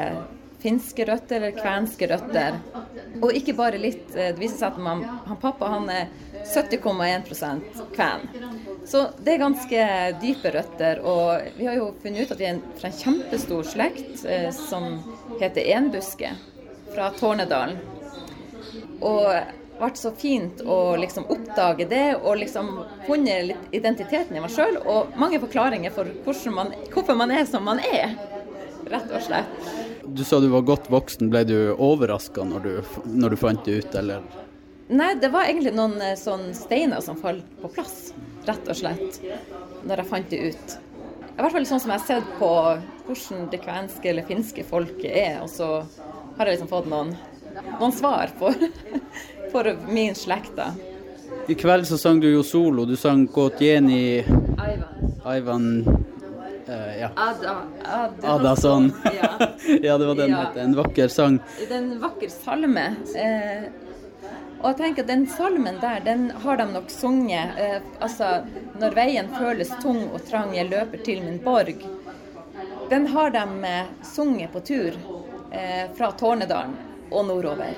finske 0.63 1.05
røtter 1.07 1.37
eller 1.41 1.57
kvenske 1.57 2.09
røtter. 2.11 2.59
Og 3.23 3.33
ikke 3.35 3.55
bare 3.59 3.79
litt. 3.81 4.15
eh, 4.15 4.33
Det 4.33 4.41
viser 4.41 4.59
seg 4.59 4.73
at 4.73 4.79
man, 4.83 5.05
han 5.27 5.37
pappa 5.43 5.69
han 5.75 5.89
er 5.91 6.09
70,1% 6.49 7.83
kven. 7.95 8.27
Så 8.87 9.09
det 9.23 9.35
er 9.35 9.43
ganske 9.43 9.87
dype 10.23 10.53
røtter. 10.55 11.03
Og 11.05 11.59
vi 11.59 11.67
har 11.67 11.79
jo 11.79 11.93
funnet 12.03 12.27
ut 12.27 12.35
at 12.35 12.41
vi 12.41 12.49
er 12.51 12.61
fra 12.81 12.91
en 12.91 12.99
kjempestor 12.99 13.63
slekt 13.65 14.25
eh, 14.25 14.51
som 14.55 14.99
heter 15.41 15.71
enbuske 15.77 16.33
fra 16.95 17.11
Tårnedalen. 17.19 17.79
Og 19.01 19.29
det 19.79 19.85
ble 19.85 19.95
så 19.95 20.11
fint 20.19 20.63
å 20.67 20.97
liksom 20.99 21.29
oppdage 21.31 21.85
det 21.87 22.17
og 22.19 22.41
liksom 22.41 22.71
funnet 23.07 23.45
litt 23.53 23.77
identiteten 23.79 24.35
i 24.35 24.41
meg 24.43 24.51
sjøl. 24.51 24.81
Og 24.83 25.15
mange 25.21 25.39
forklaringer 25.39 25.95
for 25.95 26.09
man, 26.51 26.73
hvorfor 26.91 27.15
man 27.15 27.31
er 27.31 27.45
som 27.47 27.63
man 27.69 27.79
er, 27.79 28.17
rett 28.91 29.13
og 29.15 29.23
slett. 29.23 29.69
Du 30.15 30.25
sa 30.25 30.41
du 30.41 30.49
var 30.49 30.63
godt 30.67 30.89
voksen. 30.91 31.31
Ble 31.31 31.45
du 31.45 31.57
overraska 31.75 32.45
når, 32.45 32.63
du- 32.63 33.03
når 33.05 33.31
du 33.31 33.37
fant 33.37 33.65
det 33.65 33.79
ut, 33.85 33.95
eller? 33.95 34.23
Nei, 34.89 35.15
det 35.21 35.29
var 35.33 35.45
egentlig 35.45 35.75
noen 35.77 36.01
eh, 36.01 36.15
sånn 36.17 36.55
steiner 36.57 37.01
som 37.05 37.17
falt 37.21 37.45
på 37.61 37.69
plass, 37.75 38.13
rett 38.49 38.69
og 38.73 38.77
slett, 38.79 39.19
når 39.85 40.01
jeg 40.01 40.09
fant 40.09 40.31
det 40.33 40.39
ut. 40.49 40.77
I 41.37 41.43
hvert 41.43 41.53
fall 41.53 41.67
sånn 41.69 41.81
som 41.85 41.93
jeg 41.93 42.01
har 42.01 42.07
sett 42.07 42.31
på 42.39 42.49
hvordan 43.07 43.51
det 43.53 43.61
kvenske 43.63 44.09
eller 44.11 44.25
finske 44.27 44.65
folket 44.67 45.13
er, 45.13 45.37
og 45.45 45.51
så 45.53 45.69
har 46.39 46.47
jeg 46.49 46.57
liksom 46.57 46.71
fått 46.73 46.89
noen, 46.89 47.13
noen 47.79 47.93
svar 47.95 48.33
for, 48.41 48.57
for 49.53 49.69
min 49.93 50.17
slekt, 50.19 50.57
da. 50.57 50.71
I 51.49 51.55
kveld 51.57 51.85
så 51.89 51.99
sang 52.01 52.19
du 52.21 52.27
jo 52.33 52.43
solo. 52.45 52.85
Du 52.89 52.97
sang 52.97 53.27
Gåt 53.33 53.61
Ivan'. 53.61 54.25
Aivan. 55.29 55.69
Eh, 56.69 57.01
ja. 57.01 57.11
Ada, 57.17 57.57
Ada, 57.85 58.29
Adason. 58.35 58.93
Ja. 59.05 59.49
ja, 59.83 59.99
det 59.99 60.07
var 60.07 60.15
den 60.15 60.31
Ja. 60.31 60.37
het. 60.45 60.57
En 60.57 60.75
vakker 60.77 61.09
sang. 61.09 61.39
Det 61.59 61.71
er 61.71 61.77
en 61.79 61.99
vakker 62.01 62.29
salme. 62.29 62.87
Eh, 63.17 63.69
og 64.61 64.67
jeg 64.73 64.77
tenker 64.77 65.03
at 65.05 65.09
den 65.09 65.27
salmen 65.31 65.79
der, 65.81 66.01
den 66.05 66.31
har 66.43 66.57
de 66.59 66.67
nok 66.73 66.91
sunget. 66.91 67.59
Eh, 67.59 67.81
altså, 68.01 68.43
når 68.81 68.97
veien 68.99 69.29
føles 69.39 69.71
tung 69.83 70.03
og 70.13 70.21
trang, 70.29 70.55
jeg 70.57 70.69
løper 70.71 71.05
til 71.07 71.23
min 71.25 71.39
borg. 71.45 71.85
Den 72.91 73.07
har 73.07 73.31
de 73.31 73.45
eh, 73.69 73.87
sunget 74.03 74.53
på 74.53 74.61
tur 74.61 74.97
eh, 75.53 75.87
fra 75.97 76.11
Tårnedalen 76.13 76.75
og 77.11 77.25
nordover, 77.31 77.73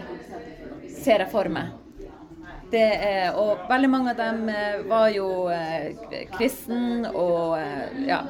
ser 0.90 1.22
jeg 1.22 1.31
for 1.31 1.48
meg. 1.53 1.70
Det 2.70 2.83
er, 3.02 3.33
og 3.35 3.64
veldig 3.70 3.88
mange 3.90 4.12
av 4.12 4.18
dem 4.20 4.44
eh, 4.48 4.83
var 4.87 5.09
jo 5.11 5.26
eh, 5.50 5.88
kristen 6.37 7.02
og 7.09 7.56
eh, 7.59 8.04
ja. 8.06 8.20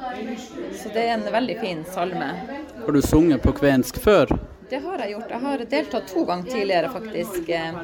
Så 0.73 0.89
det 0.95 1.03
er 1.03 1.11
en 1.13 1.27
veldig 1.33 1.57
fin 1.61 1.83
salme. 1.85 2.31
Har 2.79 2.95
du 2.95 3.01
sunget 3.05 3.43
på 3.43 3.53
kvensk 3.59 3.99
før? 4.01 4.31
Det 4.71 4.79
har 4.81 5.03
jeg 5.03 5.11
gjort. 5.13 5.29
Jeg 5.35 5.43
har 5.43 5.61
deltatt 5.75 6.07
to 6.09 6.23
ganger 6.25 6.49
tidligere, 6.55 6.89
faktisk. 6.93 7.49
Eh, 7.49 7.77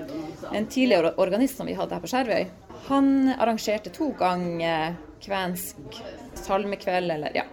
En 0.56 0.66
tidligere 0.72 1.12
organist 1.20 1.58
som 1.60 1.68
vi 1.68 1.76
hadde 1.78 1.94
her 1.94 2.02
på 2.02 2.10
Skjervøy. 2.10 2.48
Han 2.88 3.12
arrangerte 3.38 3.92
to 3.94 4.10
ganger 4.18 4.96
kvensk 5.22 6.02
salmekveld, 6.40 7.12
eller 7.12 7.36
ja. 7.36 7.44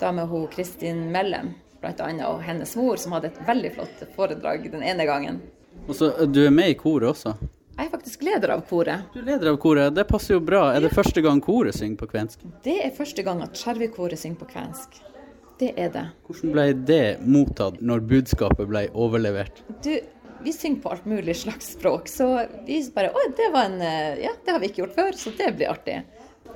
Da 0.00 0.12
med 0.14 0.30
hun 0.30 0.46
Kristin 0.52 1.08
Mellem, 1.12 1.52
blant 1.82 2.00
annet, 2.00 2.24
og 2.28 2.40
hennes 2.46 2.72
mor, 2.78 2.96
som 2.96 3.12
hadde 3.16 3.32
et 3.32 3.40
veldig 3.48 3.74
flott 3.74 4.04
foredrag 4.16 4.70
den 4.72 4.82
ene 4.86 5.04
gangen. 5.08 5.42
Og 5.88 5.94
så 5.98 6.12
Du 6.26 6.44
er 6.46 6.54
med 6.54 6.70
i 6.70 6.78
koret 6.78 7.10
også? 7.12 7.34
Jeg 7.78 7.86
er 7.86 7.90
faktisk 7.92 8.24
leder 8.26 8.50
av 8.56 8.64
koret. 8.66 9.04
Du 9.14 9.20
er 9.20 9.26
leder 9.28 9.52
av 9.52 9.56
koret, 9.62 9.92
det 9.94 10.02
passer 10.08 10.34
jo 10.34 10.40
bra. 10.42 10.64
Er 10.74 10.82
det 10.82 10.90
første 10.90 11.22
gang 11.22 11.38
koret 11.44 11.76
synger 11.78 12.00
på 12.00 12.08
kvensk? 12.10 12.40
Det 12.64 12.74
er 12.82 12.90
første 12.96 13.22
gang 13.22 13.38
at 13.44 13.54
Skjervøy-koret 13.54 14.18
synger 14.18 14.40
på 14.40 14.48
kvensk. 14.50 14.96
Det 15.60 15.68
er 15.78 15.92
det. 15.94 16.02
Hvordan 16.26 16.54
ble 16.56 16.64
det 16.88 17.04
mottatt 17.22 17.78
når 17.78 18.02
budskapet 18.10 18.66
ble 18.70 18.82
overlevert? 18.98 19.62
Du, 19.86 19.92
vi 20.42 20.54
synger 20.56 20.82
på 20.82 20.92
alt 20.96 21.06
mulig 21.06 21.36
slags 21.38 21.70
språk, 21.76 22.10
så 22.10 22.26
vi 22.66 22.80
bare 22.94 23.12
Å, 23.14 23.26
det 23.38 23.46
var 23.54 23.70
en 23.70 23.78
eh, 23.82 24.24
Ja, 24.24 24.34
det 24.42 24.56
har 24.56 24.58
vi 24.62 24.72
ikke 24.72 24.82
gjort 24.82 24.98
før, 24.98 25.14
så 25.22 25.34
det 25.38 25.52
blir 25.60 25.70
artig. 25.70 26.00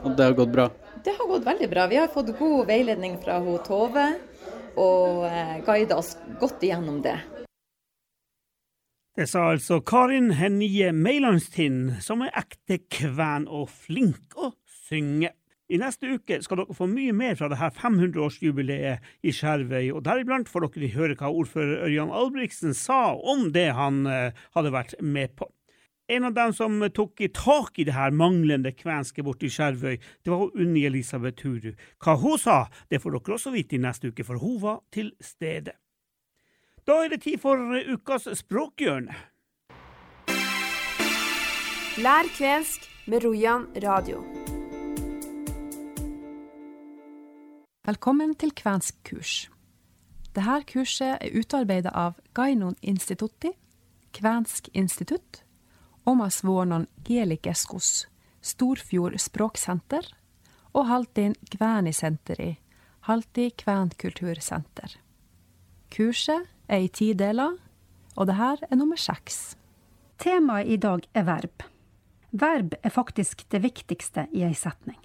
Og 0.02 0.16
det 0.18 0.26
har 0.26 0.34
gått 0.42 0.50
bra? 0.54 0.68
Det 1.06 1.14
har 1.20 1.30
gått 1.30 1.46
veldig 1.46 1.70
bra. 1.70 1.86
Vi 1.86 2.02
har 2.02 2.10
fått 2.10 2.34
god 2.38 2.66
veiledning 2.66 3.14
fra 3.22 3.38
hun 3.42 3.62
Tove, 3.62 4.08
og 4.74 5.22
eh, 5.30 5.58
guida 5.66 6.02
oss 6.02 6.16
godt 6.42 6.66
igjennom 6.66 6.98
det. 7.06 7.20
Det 9.12 9.26
sa 9.28 9.50
altså 9.52 9.82
Karin 9.84 10.30
Hennie 10.38 10.88
Meilandstind, 10.96 11.98
som 12.00 12.22
er 12.24 12.30
ekte 12.40 12.78
kven 12.88 13.44
og 13.44 13.66
flink 13.68 14.32
å 14.40 14.54
synge. 14.88 15.34
I 15.68 15.80
neste 15.82 16.14
uke 16.14 16.38
skal 16.40 16.62
dere 16.62 16.76
få 16.78 16.88
mye 16.88 17.12
mer 17.16 17.36
fra 17.36 17.50
dette 17.52 17.68
500-årsjubileet 17.76 19.04
i 19.28 19.34
Skjervøy, 19.36 19.90
og 19.92 20.00
deriblant 20.06 20.48
får 20.48 20.64
dere 20.64 20.90
høre 20.94 21.18
hva 21.20 21.28
ordfører 21.28 21.84
Ørjan 21.90 22.14
Albrigtsen 22.22 22.72
sa 22.76 23.12
om 23.12 23.50
det 23.52 23.66
han 23.76 24.00
eh, 24.08 24.40
hadde 24.56 24.72
vært 24.72 24.96
med 25.04 25.36
på. 25.36 25.50
En 26.08 26.30
av 26.30 26.32
dem 26.40 26.56
som 26.56 26.80
tok 26.96 27.20
i 27.20 27.28
tak 27.36 27.76
i 27.76 27.88
det 27.88 27.98
her 27.98 28.16
manglende 28.16 28.72
kvenske 28.72 29.20
borti 29.28 29.52
Skjervøy, 29.52 30.00
det 30.24 30.32
var 30.32 30.56
Unni 30.56 30.86
Elisabeth 30.88 31.44
Huru. 31.44 31.76
Hva 32.00 32.16
hun 32.16 32.40
sa, 32.40 32.62
det 32.88 33.04
får 33.04 33.18
dere 33.18 33.36
også 33.36 33.52
vite 33.52 33.76
i 33.76 33.84
neste 33.84 34.08
uke, 34.08 34.24
for 34.24 34.40
hun 34.40 34.56
var 34.64 34.80
til 34.88 35.12
stede. 35.20 35.76
Da 36.82 36.96
er 37.04 37.12
det 37.12 37.20
tid 37.22 37.38
for 37.38 37.60
ukas 37.94 38.24
språkhjørne. 38.40 39.14
Lær 42.02 42.28
kvensk 42.34 42.88
med 43.06 43.22
Rojan 43.22 43.68
radio. 43.84 44.24
Velkommen 47.86 48.34
til 48.34 48.50
kvensk 48.58 48.98
kurs. 49.06 49.34
Dette 50.34 50.56
kurset 50.72 51.22
er 51.22 51.38
utarbeidet 51.38 51.92
av 51.94 52.18
Gainon 52.34 52.74
Institutti, 52.82 53.52
Kvensk 54.12 54.68
institutt, 54.74 55.44
Omas 56.04 56.40
Vuonon 56.42 56.88
Gelikeskos, 57.06 58.08
Storfjord 58.42 59.20
språksenter 59.22 60.08
og 60.74 60.88
Haltin 60.90 61.36
Kvænisenteri, 61.54 62.56
Halti 63.06 63.52
kvenkultursenter. 63.62 64.98
Kurset 65.92 66.51
er 66.68 66.84
i 66.84 66.88
ti 66.88 67.12
deler, 67.14 67.56
og 68.16 68.28
det 68.28 68.36
her 68.38 68.60
er 68.68 68.78
nummer 68.78 69.00
seks. 69.00 69.54
Temaet 70.22 70.68
i 70.68 70.76
dag 70.76 71.06
er 71.14 71.26
verb. 71.26 71.64
Verb 72.30 72.74
er 72.82 72.92
faktisk 72.94 73.44
det 73.52 73.62
viktigste 73.64 74.26
i 74.32 74.44
ei 74.46 74.54
setning. 74.56 74.98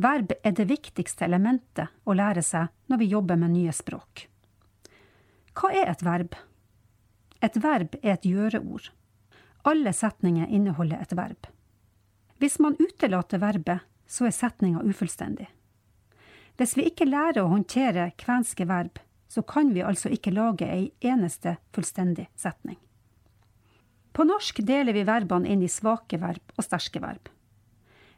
Verb 0.00 0.32
er 0.44 0.54
det 0.56 0.68
viktigste 0.70 1.26
elementet 1.26 1.90
å 2.08 2.14
lære 2.16 2.42
seg 2.46 2.70
når 2.88 3.02
vi 3.02 3.10
jobber 3.10 3.36
med 3.36 3.52
nye 3.52 3.72
språk. 3.76 4.26
Hva 5.52 5.72
er 5.76 5.90
et 5.90 6.04
verb? 6.06 6.36
Et 7.44 7.56
verb 7.60 7.96
er 8.00 8.14
et 8.14 8.24
gjøreord. 8.24 8.88
Alle 9.68 9.92
setninger 9.92 10.48
inneholder 10.48 11.02
et 11.02 11.12
verb. 11.16 11.48
Hvis 12.40 12.56
man 12.62 12.78
utelater 12.80 13.42
verbet, 13.42 13.84
så 14.08 14.26
er 14.26 14.32
setninga 14.34 14.80
ufullstendig. 14.88 15.50
Hvis 16.56 16.76
vi 16.76 16.86
ikke 16.88 17.08
lærer 17.08 17.42
å 17.42 17.52
håndtere 17.52 18.10
kvenske 18.20 18.64
verb, 18.68 18.96
så 19.30 19.42
kan 19.46 19.70
vi 19.74 19.82
altså 19.86 20.10
ikke 20.10 20.34
lage 20.34 20.66
ei 20.66 20.90
eneste 21.06 21.54
fullstendig 21.74 22.26
setning. 22.34 22.78
På 24.10 24.26
norsk 24.26 24.58
deler 24.66 24.96
vi 24.96 25.06
verbene 25.06 25.48
inn 25.48 25.62
i 25.62 25.70
svake 25.70 26.18
verb 26.18 26.56
og 26.56 26.66
sterke 26.66 27.02
verb. 27.02 27.30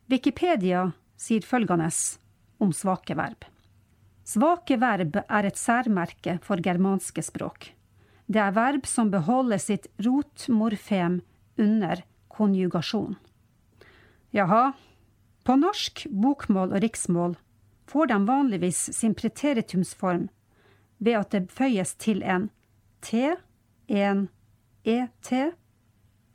Wikipedia 0.08 0.86
sier 1.20 1.44
følgende 1.44 1.90
om 2.64 2.72
svake 2.72 3.16
verb. 3.18 3.44
Svake 4.24 4.78
verb 4.80 5.18
er 5.22 5.44
et 5.44 5.60
særmerke 5.60 6.38
for 6.42 6.62
germanske 6.64 7.24
språk. 7.26 7.72
Det 8.32 8.40
er 8.40 8.56
verb 8.56 8.86
som 8.88 9.10
beholder 9.12 9.60
sitt 9.60 9.90
rotmorfem 10.00 11.20
under 11.60 12.04
konjugasjon. 12.32 13.18
Jaha, 14.32 14.72
på 15.44 15.56
norsk, 15.60 16.06
bokmål 16.08 16.72
og 16.72 16.84
riksmål 16.86 17.34
får 17.90 18.08
de 18.08 18.18
vanligvis 18.24 18.86
sin 18.96 19.12
preteritumsform 19.18 20.30
ved 21.02 21.18
at 21.18 21.34
det 21.34 21.50
føyes 21.50 21.96
til 21.98 22.22
en 22.22 22.48
T, 23.02 23.34
en 23.90 24.28
ET 24.84 25.32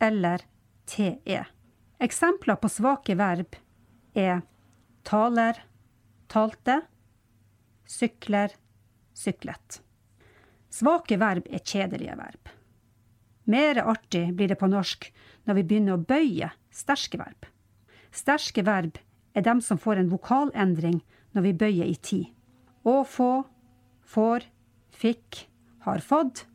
eller 0.03 0.43
TE. 0.85 1.39
Eksempler 2.03 2.59
på 2.59 2.69
svake 2.69 3.15
verb 3.17 3.55
er 4.13 4.43
taler, 5.07 5.63
talte, 6.27 6.81
sykler, 7.87 8.51
syklet. 9.15 9.79
Svake 10.69 11.17
verb 11.19 11.47
er 11.49 11.63
kjedelige 11.63 12.17
verb. 12.19 12.51
Mer 13.47 13.79
artig 13.87 14.33
blir 14.35 14.51
det 14.51 14.59
på 14.59 14.67
norsk 14.67 15.07
når 15.47 15.61
vi 15.61 15.67
begynner 15.69 15.95
å 15.95 16.03
bøye 16.03 16.51
sterke 16.75 17.19
verb. 17.21 17.47
Sterke 18.11 18.65
verb 18.67 18.99
er 19.33 19.45
dem 19.47 19.61
som 19.63 19.79
får 19.79 20.01
en 20.01 20.11
vokalendring 20.11 20.99
når 21.31 21.45
vi 21.47 21.55
bøyer 21.63 21.87
i 21.87 21.95
tid. 21.95 22.27
Å 22.83 23.03
få, 23.07 23.31
får, 24.03 24.43
fikk, 24.97 25.45
har 25.85 26.03
fått. 26.03 26.45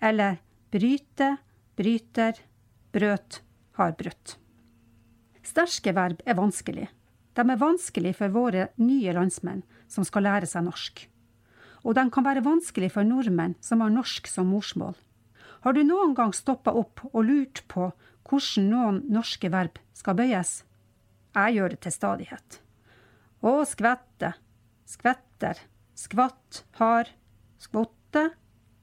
Eller 0.00 0.38
bryte, 0.70 1.36
bryter, 1.76 2.38
brøt, 2.92 3.42
har 3.78 3.92
brutt. 3.98 4.36
Sterke 5.42 5.94
verb 5.96 6.22
er 6.26 6.38
vanskelig. 6.38 6.88
De 7.34 7.42
er 7.46 7.60
vanskelig 7.60 8.14
for 8.18 8.32
våre 8.34 8.68
nye 8.82 9.14
landsmenn 9.16 9.62
som 9.90 10.06
skal 10.06 10.26
lære 10.26 10.48
seg 10.50 10.66
norsk. 10.66 11.06
Og 11.86 11.96
de 11.96 12.04
kan 12.12 12.26
være 12.26 12.44
vanskelig 12.44 12.92
for 12.94 13.06
nordmenn 13.06 13.56
som 13.64 13.80
har 13.80 13.92
norsk 13.92 14.28
som 14.28 14.50
morsmål. 14.52 14.94
Har 15.64 15.76
du 15.76 15.82
noen 15.84 16.14
gang 16.16 16.32
stoppa 16.36 16.72
opp 16.76 17.02
og 17.12 17.22
lurt 17.26 17.62
på 17.68 17.90
hvordan 18.28 18.68
noen 18.70 19.00
norske 19.12 19.50
verb 19.52 19.80
skal 19.96 20.16
bøyes? 20.18 20.60
Jeg 21.36 21.56
gjør 21.56 21.72
det 21.72 21.80
til 21.84 21.94
stadighet. 21.94 22.60
Å 23.40 23.52
skvette, 23.68 24.34
skvetter, 24.88 25.60
skvatt, 25.96 26.64
har, 26.80 27.08
skvotte 27.60 28.30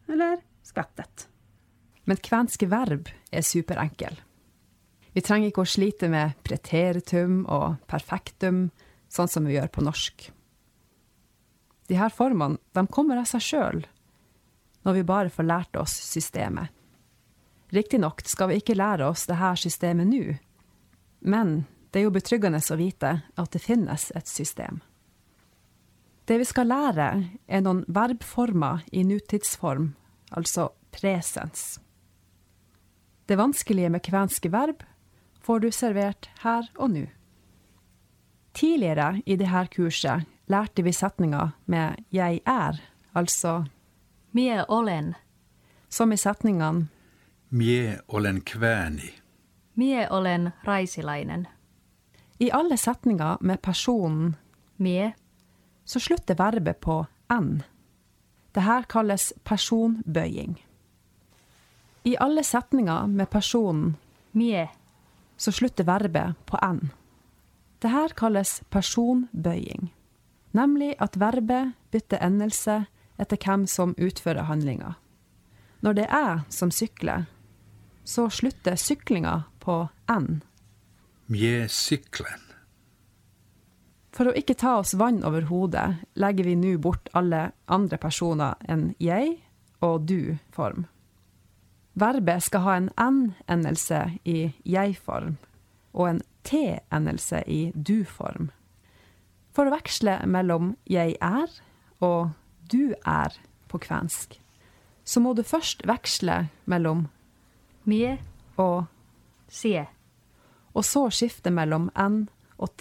eller 0.08 0.40
skvettet. 0.64 1.28
Men 2.08 2.22
kvenske 2.24 2.70
verb 2.72 3.10
er 3.32 3.44
superenkel. 3.44 4.16
Vi 5.18 5.24
trenger 5.26 5.50
ikke 5.50 5.66
å 5.66 5.70
slite 5.70 6.10
med 6.14 6.38
preteritum 6.46 7.42
og 7.50 7.80
perfektum, 7.90 8.68
sånn 9.10 9.32
som 9.32 9.48
vi 9.48 9.56
gjør 9.58 9.72
på 9.74 9.84
norsk. 9.84 10.28
De 11.88 11.98
her 11.98 12.14
formene 12.14 12.60
de 12.76 12.84
kommer 12.92 13.20
av 13.20 13.28
seg 13.30 13.44
sjøl, 13.44 13.86
når 14.86 15.00
vi 15.00 15.08
bare 15.08 15.34
får 15.34 15.48
lært 15.48 15.80
oss 15.80 15.96
systemet. 16.06 16.70
Riktignok 17.74 18.22
skal 18.28 18.52
vi 18.52 18.62
ikke 18.62 18.78
lære 18.78 19.08
oss 19.10 19.26
det 19.28 19.40
her 19.42 19.58
systemet 19.60 20.08
nå, 20.08 20.38
men 21.28 21.66
det 21.92 22.00
er 22.00 22.08
jo 22.08 22.14
betryggende 22.16 22.62
å 22.62 22.80
vite 22.80 23.14
at 23.26 23.52
det 23.52 23.64
finnes 23.64 24.12
et 24.16 24.30
system. 24.30 24.80
Det 26.28 26.38
vi 26.38 26.44
skal 26.44 26.68
lære, 26.68 27.10
er 27.48 27.62
noen 27.64 27.86
verbformer 27.88 28.84
i 28.92 29.04
nutidsform, 29.08 29.94
altså 30.32 30.70
presens. 30.92 31.80
Det 33.28 33.38
vanskelige 33.40 33.90
med 33.90 34.04
kvenske 34.04 34.52
verb 34.52 34.84
får 35.44 35.64
du 35.64 35.70
servert 35.72 36.28
her 36.44 36.68
og 36.76 36.92
nå. 36.92 37.06
Tidligere 38.54 39.22
i 39.26 39.38
dette 39.40 39.68
kurset 39.76 40.28
lærte 40.52 40.84
vi 40.84 40.92
setninga 40.92 41.52
med 41.66 41.96
'jeg 42.12 42.42
er', 42.46 42.82
altså 43.16 43.66
Mie 44.32 44.66
olen, 44.70 45.16
som 45.90 46.12
i 46.12 46.18
setningene 46.18 46.88
Mie 47.50 48.00
olen 48.08 48.42
kväni. 48.42 49.12
mie 49.76 50.08
olen 50.12 50.50
raisilainen, 50.68 51.48
I 52.40 52.50
alle 52.54 52.78
setninger 52.78 53.38
med 53.42 53.58
personen 53.62 54.36
mie, 54.78 55.14
så 55.88 56.00
slutter 56.00 56.36
verbet 56.36 56.80
på 56.84 57.06
n. 57.32 57.64
Dette 58.52 58.84
kalles 58.92 59.32
personbøying. 59.48 60.58
I 62.04 62.16
alle 62.20 62.44
setninger 62.44 63.08
med 63.08 63.30
personen 63.30 63.96
Mie. 64.32 64.68
så 65.38 65.52
slutter 65.52 65.84
verbet 65.84 66.36
på 66.46 66.60
n. 66.62 66.90
Det 67.80 67.92
her 67.94 68.10
kalles 68.18 68.62
personbøying, 68.70 69.94
nemlig 70.52 70.96
at 71.00 71.16
verbet 71.18 71.74
bytter 71.92 72.20
endelse 72.26 72.86
etter 73.18 73.38
hvem 73.38 73.68
som 73.68 73.96
utfører 73.98 74.50
handlinga. 74.50 74.96
Når 75.82 75.94
det 75.94 76.08
er 76.10 76.28
jeg 76.28 76.44
som 76.50 76.72
sykler, 76.72 77.28
så 78.04 78.30
slutter 78.30 78.76
syklinga 78.76 79.44
på 79.60 79.88
n. 80.12 80.42
Mje 81.28 81.68
syklen. 81.70 82.47
For 84.18 84.32
å 84.32 84.34
ikke 84.34 84.58
ta 84.58 84.80
oss 84.80 84.96
vann 84.98 85.20
over 85.28 85.46
hodet, 85.46 86.00
legger 86.18 86.48
vi 86.50 86.56
nå 86.58 86.78
bort 86.82 87.12
alle 87.14 87.52
andre 87.70 88.00
personer 88.02 88.58
enn 88.66 88.96
jeg 88.98 89.36
og 89.86 90.08
du-form. 90.10 90.88
Verbet 91.98 92.48
skal 92.48 92.64
ha 92.66 92.78
en 92.80 92.88
n-endelse 92.98 94.00
i 94.26 94.40
jeg-form 94.66 95.36
og 95.94 96.10
en 96.10 96.22
t-endelse 96.50 97.44
i 97.46 97.60
du-form. 97.74 98.50
For 99.54 99.70
å 99.70 99.74
veksle 99.74 100.20
mellom 100.26 100.74
jeg 100.90 101.14
er 101.22 101.54
og 102.02 102.34
du 102.74 102.94
er 103.06 103.38
på 103.70 103.82
kvensk, 103.86 104.40
så 105.06 105.22
må 105.22 105.36
du 105.38 105.44
først 105.46 105.86
veksle 105.86 106.48
mellom 106.66 107.06
mye 107.86 108.18
og 108.58 108.90
Sie. 109.48 109.86
og 110.74 110.84
så 110.86 111.08
skifte 111.10 111.50
mellom 111.50 111.88
n 111.96 112.28
og 112.60 112.74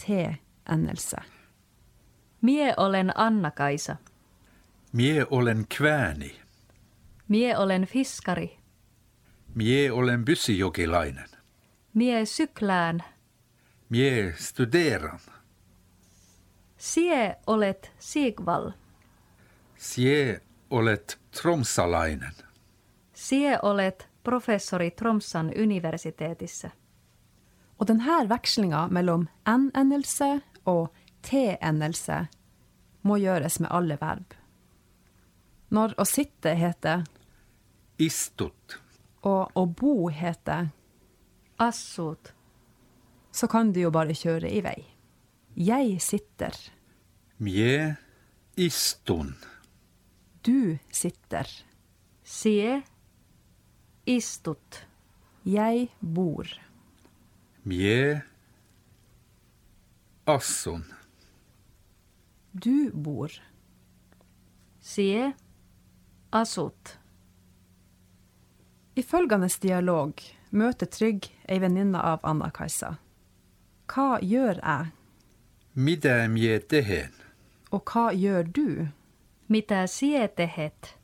t-endelse. 0.67 1.17
Mie 2.43 2.75
olen 2.77 3.13
Anna-Kaisa. 3.15 3.97
Mje 4.93 5.27
olen 5.31 5.67
kväni. 5.79 6.41
Mie 7.29 7.57
olen 7.57 7.87
fiskari. 7.87 8.59
Mje 9.55 9.93
olen 9.93 10.25
byssijokilainen. 10.25 11.29
Mie 11.95 12.25
syklään. 12.25 13.05
Mje 13.89 14.35
studeran. 14.37 15.21
Sie 16.79 17.37
olet 17.47 17.93
Sigval. 17.99 18.73
Sie 19.77 20.41
olet 20.71 21.19
tromsalainen. 21.31 22.33
Sie 23.15 23.59
olet 23.63 24.09
professori 24.25 24.91
Tromsan 24.91 25.53
universiteetissä. 25.63 26.71
Og 27.79 27.89
denne 27.89 28.29
vekslinga 28.29 28.89
mellom 28.89 29.29
n-endelse 29.49 30.43
og 30.67 30.89
t-endelse 31.23 32.27
må 33.07 33.17
gjøres 33.23 33.61
med 33.63 33.71
alle 33.71 33.97
verb. 34.01 34.35
Når 35.71 35.95
å 35.99 36.05
sitte 36.07 36.55
heter 36.59 37.05
Istut. 37.99 38.79
og 39.23 39.51
å 39.57 39.65
bo 39.67 40.09
heter, 40.09 40.69
Assut. 41.59 42.33
så 43.33 43.47
kan 43.49 43.73
du 43.73 43.81
jo 43.81 43.91
bare 43.91 44.15
kjøre 44.15 44.51
i 44.53 44.61
vei. 44.61 44.85
Jeg 45.57 46.01
sitter, 46.01 46.53
Mje 47.39 47.97
istun. 48.57 49.35
du 50.45 50.79
sitter, 50.91 51.47
Sie. 52.25 52.83
Istut. 54.07 54.85
jeg 55.45 55.89
bor. 56.01 56.47
Mje 57.65 58.23
assun. 60.27 60.85
Du 62.53 62.91
bor. 62.93 63.31
Sie. 64.81 65.33
asot. 66.31 66.99
I 68.97 69.03
følgende 69.03 69.49
dialog 69.63 70.13
møter 70.51 70.87
Trygg 70.87 71.29
ei 71.49 71.59
venninne 71.61 72.01
av 72.01 72.21
Anna-Kajsa. 72.25 72.95
Hva 73.87 74.19
gjør 74.23 74.61
jeg, 74.63 74.87
Mitä 75.77 76.29
mje 76.29 76.59
tehen? 76.59 77.13
og 77.71 77.83
hva 77.93 78.13
gjør 78.13 78.43
du? 78.43 78.87
Mitä 79.49 79.87
sie 79.87 80.29
tehet? 80.29 80.97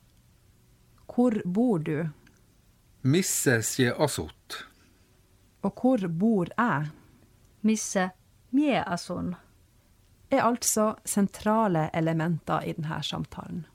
Hvor 1.07 1.41
bor 1.45 1.77
du, 1.79 2.09
Missä 3.03 3.61
sie 3.61 3.93
asut? 3.97 4.65
og 5.61 5.71
hvor 5.81 6.07
bor 6.07 6.47
jeg? 6.57 6.89
Missä 7.61 8.09
mie 8.53 8.83
asun? 8.85 9.35
er 10.33 10.41
altså 10.41 10.95
sentrale 11.05 11.89
elementer 11.93 12.63
i 12.65 12.73
denne 12.73 13.03
samtalen. 13.03 13.65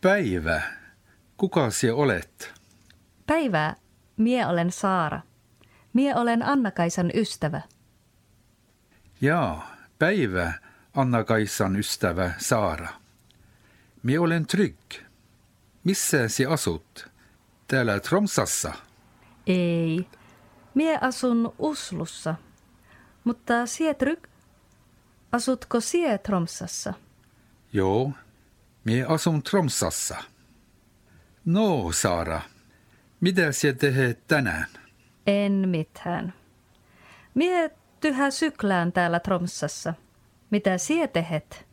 Päivä. 0.00 0.62
Kuka 1.36 1.70
sie 1.70 1.92
olet? 1.92 2.54
Päivää. 3.26 3.76
Mie 4.16 4.46
olen 4.46 4.70
Saara. 4.72 5.20
Mie 5.92 6.14
olen 6.14 6.42
Anna-Kaisan 6.42 7.10
ystävä. 7.14 7.60
Jaa, 9.20 9.76
päivä, 9.98 10.52
Anna-Kaisan 10.94 11.76
ystävä 11.76 12.30
Saara. 12.38 12.88
Mie 14.02 14.18
olen 14.18 14.46
trygg. 14.46 14.94
Missä 15.84 16.28
sie 16.28 16.46
asut? 16.46 17.08
Täällä 17.68 18.00
Tromsassa. 18.00 18.72
Ei. 19.46 20.06
Mie 20.74 20.98
asun 21.00 21.54
Uslussa. 21.58 22.34
Mutta 23.28 23.66
Sietryk, 23.66 24.28
Asutko 25.32 25.80
sie 25.80 26.18
Tromsassa? 26.18 26.94
Joo, 27.72 28.12
mie 28.84 29.04
asun 29.04 29.42
Tromsassa. 29.42 30.16
No, 31.44 31.92
Saara, 31.92 32.40
mitä 33.20 33.52
sie 33.52 33.72
tehet 33.72 34.26
tänään? 34.26 34.66
En 35.26 35.68
mitään. 35.68 36.32
Mie 37.34 37.70
tyhä 38.00 38.30
syklään 38.30 38.92
täällä 38.92 39.20
Tromsassa. 39.20 39.94
Mitä 40.50 40.78
sie 40.78 41.08
tehet? 41.08 41.66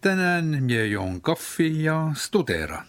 Tänään 0.00 0.44
mie 0.44 0.86
joon 0.86 1.20
kaffi 1.20 1.84
ja 1.84 2.10
studeran. 2.16 2.86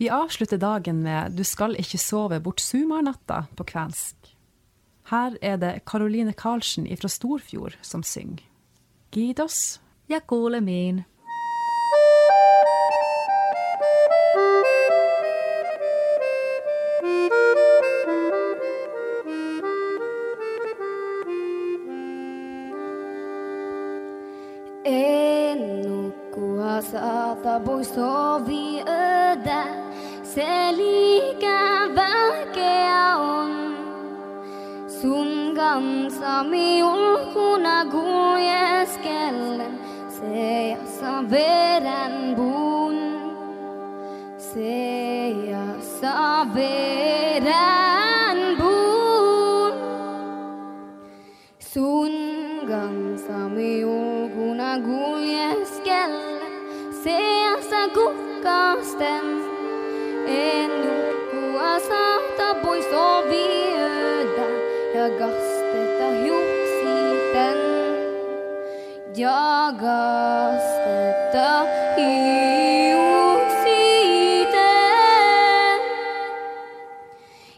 Vi 0.00 0.10
avslutter 0.10 0.60
dagen 0.60 0.96
med 0.96 1.32
Du 1.36 1.44
skal 1.44 1.74
ikke 1.78 1.98
sove 1.98 2.40
bort 2.40 2.58
sumarnatta 2.58 3.44
på 3.56 3.64
kvensk. 3.64 4.35
Her 5.10 5.36
er 5.42 5.56
det 5.56 5.84
Karoline 5.86 6.32
Karlsen 6.32 6.86
fra 7.00 7.08
Storfjord 7.08 7.78
som 7.82 8.02
synger. 8.02 8.42
Gidos. 9.12 9.80
Ja 10.08 10.18
kuulemiin. 10.20 11.04
En 24.84 25.58
nukkua 25.82 26.82
saata 26.82 27.60
pois 27.60 27.88
sovi 27.88 28.82
ödä, 28.82 29.62
se 30.24 30.65
Adam 35.66 36.06
Samiul 36.06 37.26
Hunagul 37.34 38.38
Yeskellen 38.38 39.74
Seyasa 40.06 41.26
Beren 41.26 42.38
Bun. 42.38 42.94
Seyasa 44.38 46.46
Beren 46.54 48.38
Bun. 48.62 49.74
Sungan 51.58 53.18
Samiul 53.18 54.30
Hunagul 54.38 55.18
Yeskellen 55.18 56.46
Seyasa 56.94 57.90
Kukasten 57.90 59.26
Enu 60.30 60.94
Kuasa 61.34 62.22
Tapoy 62.38 62.78
Soviet 62.86 63.66
ja 64.96 65.08
gav 65.18 65.45
Ja 69.16 69.72
kasteta 69.80 71.64
hiuksiten. 71.96 73.00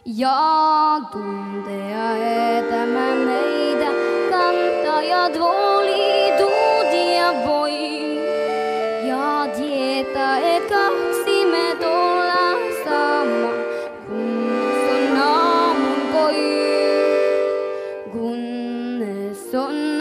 Ja 0.04 1.00
tuntea 1.12 2.16
etämä 2.58 3.14
meitä 3.14 3.86
kantajat 4.30 5.40
voli 5.40 6.32
tuudia 6.38 7.34
voi. 7.46 7.78
Ja 9.08 9.46
tietää, 9.56 10.38
et 10.38 10.68
kaksi 10.68 11.44
me 11.44 11.76
sama, 12.84 13.52
kunnes 18.12 19.54
on 19.54 19.98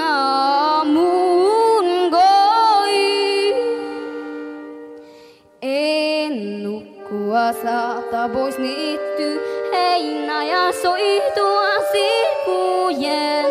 En 8.28 8.34
nukkua 8.34 8.52
saata 8.52 8.58
pois 8.58 8.58
niitty, 8.58 9.40
heinä 9.72 10.44
ja 10.44 10.72
soitua 10.72 11.72
sirkujen. 11.92 13.46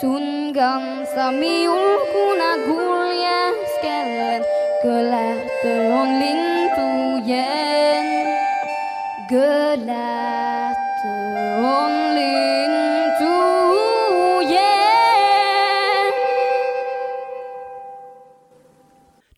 Sun 0.00 0.52
kanssa 0.54 1.32
miulkuna 1.32 2.56
kuljeskellen, 2.66 4.44
kölähtö 4.82 5.94
on 5.94 6.08
lintujen. 6.18 8.06
Kölähtö 9.30 11.08
on 11.62 12.14
lintujen. 12.14 13.52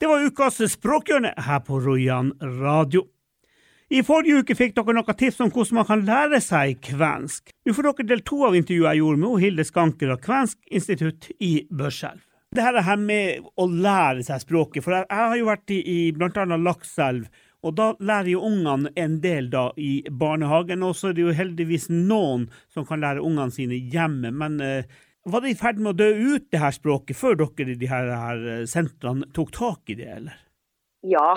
Det 0.00 0.06
var 0.06 0.20
ukas 0.26 0.56
Språkhjørne 0.66 1.34
her 1.36 1.60
på 1.60 1.80
Rojan 1.80 2.32
radio. 2.40 3.13
I 3.92 4.00
forrige 4.00 4.40
uke 4.40 4.54
fikk 4.56 4.76
dere 4.78 4.94
noen 4.96 5.16
tips 5.18 5.42
om 5.44 5.50
hvordan 5.52 5.78
man 5.78 5.88
kan 5.88 6.04
lære 6.08 6.40
seg 6.40 6.78
kvensk. 6.86 7.50
Nå 7.66 7.74
får 7.76 7.90
dere 7.90 8.06
del 8.14 8.22
to 8.24 8.40
av 8.48 8.56
intervjuet 8.56 8.94
jeg 8.94 9.02
gjorde 9.02 9.20
med 9.20 9.42
Hilde 9.42 9.66
Skanker 9.68 10.14
av 10.14 10.22
Kvensk 10.24 10.60
institutt 10.72 11.28
i 11.44 11.66
Børselv. 11.68 12.22
Det 12.54 12.62
her, 12.62 12.96
med 12.96 13.48
å 13.58 13.66
lære 13.66 14.22
seg 14.24 14.44
språket, 14.44 14.84
for 14.84 14.94
jeg, 14.94 15.08
har 15.10 15.34
jo 15.36 15.48
vært 15.48 15.72
i, 15.74 15.80
i 15.82 15.98
annet 16.14 16.62
Lakselv, 16.62 17.24
og 17.66 17.74
da 17.74 17.88
lærer 17.98 18.30
jo 18.30 18.44
ungene 18.46 18.92
en 19.00 19.16
del 19.24 19.48
da 19.50 19.66
i 19.76 20.04
barnehagen, 20.06 20.84
og 20.86 20.94
så 20.96 21.10
er 21.10 21.16
det 21.16 21.24
jo 21.24 21.34
heldigvis 21.34 21.88
noen 21.90 22.46
som 22.72 22.86
kan 22.86 23.02
lære 23.02 23.24
ungene 23.24 23.50
sine 23.52 23.80
hjemme. 23.90 24.30
Men 24.30 24.60
eh, 24.62 24.86
var 25.26 25.42
det 25.42 25.54
i 25.54 25.58
ferd 25.58 25.82
med 25.82 25.96
å 25.96 25.98
dø 25.98 26.36
ut, 26.36 26.46
det 26.52 26.62
her 26.62 26.76
språket, 26.76 27.18
før 27.18 27.40
dere 27.42 27.74
i 27.74 27.80
de 27.80 27.90
her, 27.90 28.12
her 28.12 28.46
eh, 28.52 28.64
sentrene 28.70 29.26
tok 29.34 29.50
tak 29.56 29.90
i 29.90 29.98
det, 29.98 30.12
eller? 30.20 30.38
Ja, 31.10 31.34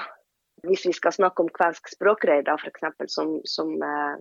hvis 0.65 0.85
vi 0.87 0.93
skal 0.95 1.13
snakke 1.13 1.43
om 1.43 1.51
kvensk 1.53 1.91
språkrøy, 1.93 2.41
da 2.47 2.57
f.eks. 2.57 3.11
som, 3.13 3.37
som 3.45 3.73
eh, 3.83 4.15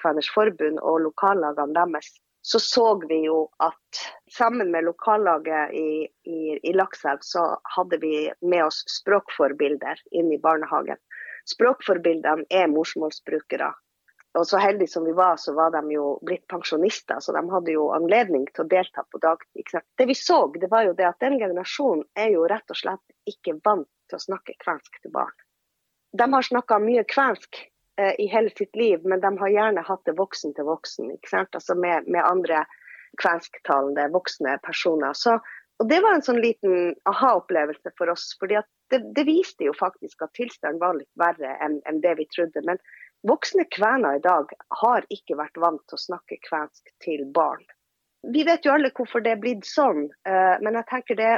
Kveners 0.00 0.30
forbund 0.34 0.80
og 0.82 1.02
lokallagene 1.04 1.76
deres, 1.76 2.14
så 2.46 2.58
så 2.62 2.86
vi 3.08 3.24
jo 3.24 3.48
at 3.58 4.00
sammen 4.30 4.70
med 4.70 4.86
lokallaget 4.86 5.72
i, 5.74 6.06
i, 6.30 6.40
i 6.62 6.72
Lakselv, 6.72 7.18
så 7.26 7.56
hadde 7.76 7.98
vi 8.02 8.30
med 8.40 8.64
oss 8.68 8.84
språkforbilder 9.00 10.02
inn 10.14 10.30
i 10.32 10.38
barnehagen. 10.38 11.00
Språkforbildene 11.50 12.46
er 12.50 12.70
morsmålsbrukere. 12.70 13.72
Og 14.38 14.46
så 14.46 14.60
heldige 14.62 14.92
som 14.92 15.04
vi 15.08 15.14
var, 15.16 15.40
så 15.42 15.54
var 15.56 15.72
de 15.74 15.80
jo 15.94 16.18
blitt 16.26 16.44
pensjonister, 16.52 17.18
så 17.20 17.32
de 17.34 17.42
hadde 17.50 17.74
jo 17.74 17.88
anledning 17.96 18.44
til 18.52 18.66
å 18.66 18.68
delta 18.68 19.02
på 19.10 19.18
dagtid. 19.22 19.72
Det 19.98 20.06
vi 20.06 20.14
så, 20.14 20.38
det 20.60 20.70
var 20.70 20.86
jo 20.86 20.94
det 20.94 21.08
at 21.08 21.18
den 21.24 21.38
generasjonen 21.40 22.04
er 22.14 22.34
jo 22.36 22.44
rett 22.50 22.70
og 22.70 22.78
slett 22.78 23.32
ikke 23.32 23.56
vant 23.64 23.88
til 24.10 24.20
å 24.20 24.24
snakke 24.28 24.58
kvensk 24.62 25.00
til 25.00 25.14
barn. 25.14 25.34
De 26.18 26.32
har 26.32 26.46
snakka 26.46 26.78
mye 26.82 27.04
kvensk 27.08 27.58
eh, 28.00 28.14
i 28.22 28.26
hele 28.32 28.50
sitt 28.56 28.76
liv, 28.76 29.04
men 29.04 29.20
de 29.20 29.32
har 29.38 29.52
gjerne 29.52 29.84
hatt 29.86 30.04
det 30.08 30.16
voksen 30.18 30.54
til 30.56 30.68
voksen? 30.68 31.12
Altså 31.44 31.74
med, 31.74 32.08
med 32.08 32.24
andre 32.24 32.64
kvensktalende 33.22 34.08
voksne 34.14 34.58
personer. 34.62 35.12
Så, 35.12 35.38
og 35.80 35.88
Det 35.88 36.00
var 36.04 36.16
en 36.16 36.24
sånn 36.24 36.40
liten 36.40 36.94
aha-opplevelse 37.08 37.92
for 37.98 38.12
oss. 38.12 38.30
fordi 38.40 38.60
det, 38.90 39.00
det, 39.16 39.24
viste 39.26 39.66
jo 39.66 39.74
faktisk 39.74 40.22
at 40.22 40.34
tilstanden 40.38 40.80
var 40.80 40.94
litt 40.98 41.10
verre 41.18 41.56
enn, 41.64 41.80
en 41.90 42.00
det 42.00 42.14
vi 42.20 42.28
trodde. 42.30 42.62
Men 42.68 42.78
voksne 43.26 43.66
kvener 43.74 44.18
i 44.18 44.22
dag 44.24 44.52
har 44.82 45.06
ikke 45.10 45.38
vært 45.40 45.58
vant 45.58 45.82
til 45.88 45.98
å 45.98 46.04
snakke 46.04 46.38
kvensk 46.46 46.92
til 47.02 47.26
barn. 47.34 47.64
Vi 48.26 48.44
vet 48.46 48.64
jo 48.66 48.74
alle 48.74 48.92
hvorfor 48.94 49.22
det 49.22 49.36
er 49.36 49.42
blitt 49.42 49.66
sånn, 49.66 50.08
eh, 50.26 50.56
men 50.62 50.78
jeg 50.78 50.90
tenker 50.90 51.18
det, 51.18 51.34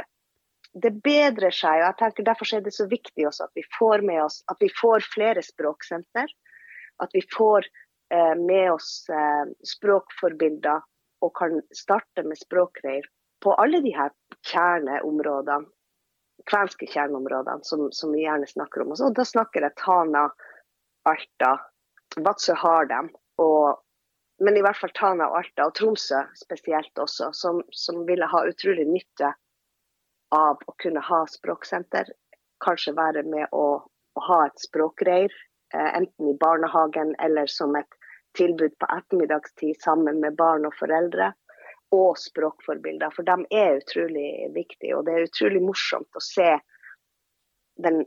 det 0.73 0.91
bedrer 1.03 1.53
seg. 1.53 1.81
og 1.81 1.85
jeg 1.87 1.97
tenker 1.99 2.27
Derfor 2.27 2.53
er 2.55 2.65
det 2.65 2.73
så 2.75 2.85
viktig 2.89 3.27
også 3.27 3.47
at 3.47 3.55
vi 3.57 3.65
får 3.77 4.05
med 4.05 4.23
oss 4.23 4.41
at 4.51 4.59
vi 4.61 4.69
får 4.81 5.05
flere 5.13 5.43
språksenter. 5.45 6.29
At 6.99 7.15
vi 7.15 7.23
får 7.33 7.65
eh, 8.13 8.35
med 8.35 8.71
oss 8.73 9.07
eh, 9.09 9.49
språkforbilder 9.65 10.85
og 11.25 11.33
kan 11.35 11.59
starte 11.75 12.23
med 12.23 12.39
språkreir 12.39 13.07
på 13.43 13.55
alle 13.55 13.79
de 13.83 13.91
her 13.95 14.11
kjerneområdene, 14.47 15.67
kvenske 16.47 16.87
kjerneområdene 16.91 17.63
som, 17.67 17.87
som 17.95 18.11
vi 18.15 18.25
gjerne 18.25 18.47
snakker 18.47 18.83
om. 18.83 18.93
Og 18.95 19.15
da 19.15 19.25
snakker 19.27 19.63
jeg 19.63 19.77
Tana, 19.79 20.27
Alta, 21.07 21.53
Vadsø 22.19 22.55
har 22.59 22.87
dem, 22.91 23.11
og, 23.39 23.79
men 24.43 24.57
i 24.57 24.63
hvert 24.63 24.79
fall 24.79 24.91
Tana 24.95 25.29
og 25.31 25.39
Alta, 25.41 25.67
og 25.67 25.75
Tromsø 25.79 26.23
spesielt 26.39 26.99
også, 26.99 27.31
som, 27.35 27.61
som 27.71 28.03
ville 28.07 28.27
ha 28.27 28.43
utrolig 28.47 28.87
nytte 28.89 29.33
av 30.35 30.61
å 30.67 30.75
kunne 30.81 31.01
ha 31.03 31.21
språksenter. 31.27 32.11
Kanskje 32.63 32.95
være 32.97 33.23
med 33.23 33.47
å, 33.55 33.67
å 34.15 34.25
ha 34.27 34.39
et 34.47 34.59
språkreir, 34.61 35.33
eh, 35.73 35.91
enten 36.01 36.31
i 36.31 36.37
barnehagen 36.39 37.15
eller 37.19 37.47
som 37.47 37.75
et 37.79 37.99
tilbud 38.37 38.75
på 38.79 38.89
ettermiddagstid 38.97 39.81
sammen 39.81 40.19
med 40.21 40.37
barn 40.37 40.67
og 40.69 40.75
foreldre. 40.79 41.33
Og 41.95 42.19
språkforbilder, 42.21 43.09
for 43.15 43.25
de 43.25 43.47
er 43.57 43.79
utrolig 43.79 44.51
viktige. 44.53 44.93
Og 44.97 45.07
det 45.07 45.15
er 45.15 45.25
utrolig 45.25 45.63
morsomt 45.65 46.19
å 46.19 46.21
se 46.21 46.51
den 47.81 48.03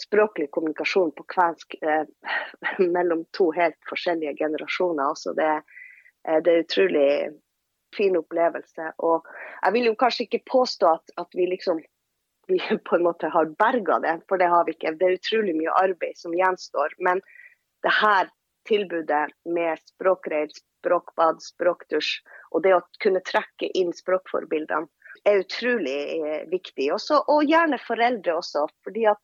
språklige 0.00 0.48
kommunikasjonen 0.56 1.12
på 1.16 1.26
kvensk 1.34 1.76
eh, 1.82 2.06
mellom 2.96 3.26
to 3.36 3.50
helt 3.52 3.76
forskjellige 3.90 4.38
generasjoner. 4.40 5.10
Altså 5.12 5.34
det, 5.36 5.50
eh, 6.28 6.38
det 6.40 6.54
er 6.54 6.64
utrolig 6.64 7.08
fin 7.96 8.16
opplevelse. 8.18 8.92
Og 8.98 9.26
jeg 9.62 9.76
vil 9.76 9.90
jo 9.90 9.96
kanskje 9.98 10.26
ikke 10.26 10.44
påstå 10.50 10.92
at, 10.98 11.14
at 11.22 11.38
vi 11.38 11.48
liksom 11.50 11.80
vi 12.50 12.58
på 12.88 12.96
en 12.96 13.06
måte 13.06 13.30
har 13.32 13.50
berga 13.58 13.98
det, 14.02 14.16
for 14.28 14.40
det 14.40 14.50
har 14.50 14.66
vi 14.66 14.76
ikke. 14.76 14.94
Det 14.98 15.08
er 15.08 15.18
utrolig 15.18 15.56
mye 15.58 15.74
arbeid 15.82 16.18
som 16.18 16.34
gjenstår. 16.36 16.96
Men 16.98 17.22
det 17.82 17.94
her 18.00 18.30
tilbudet 18.68 19.26
med 19.44 19.78
språkreir, 19.94 20.50
språkbad, 20.82 21.42
språkdusj 21.42 22.18
og 22.52 22.62
det 22.66 22.74
å 22.76 22.82
kunne 23.02 23.22
trekke 23.26 23.70
inn 23.78 23.92
språkforbildene 23.96 24.86
er 25.28 25.42
utrolig 25.42 25.98
eh, 26.14 26.42
viktig. 26.50 26.88
Også, 26.94 27.20
og 27.30 27.46
gjerne 27.46 27.78
foreldre 27.82 28.36
også. 28.38 28.66
fordi 28.84 29.06
at 29.10 29.22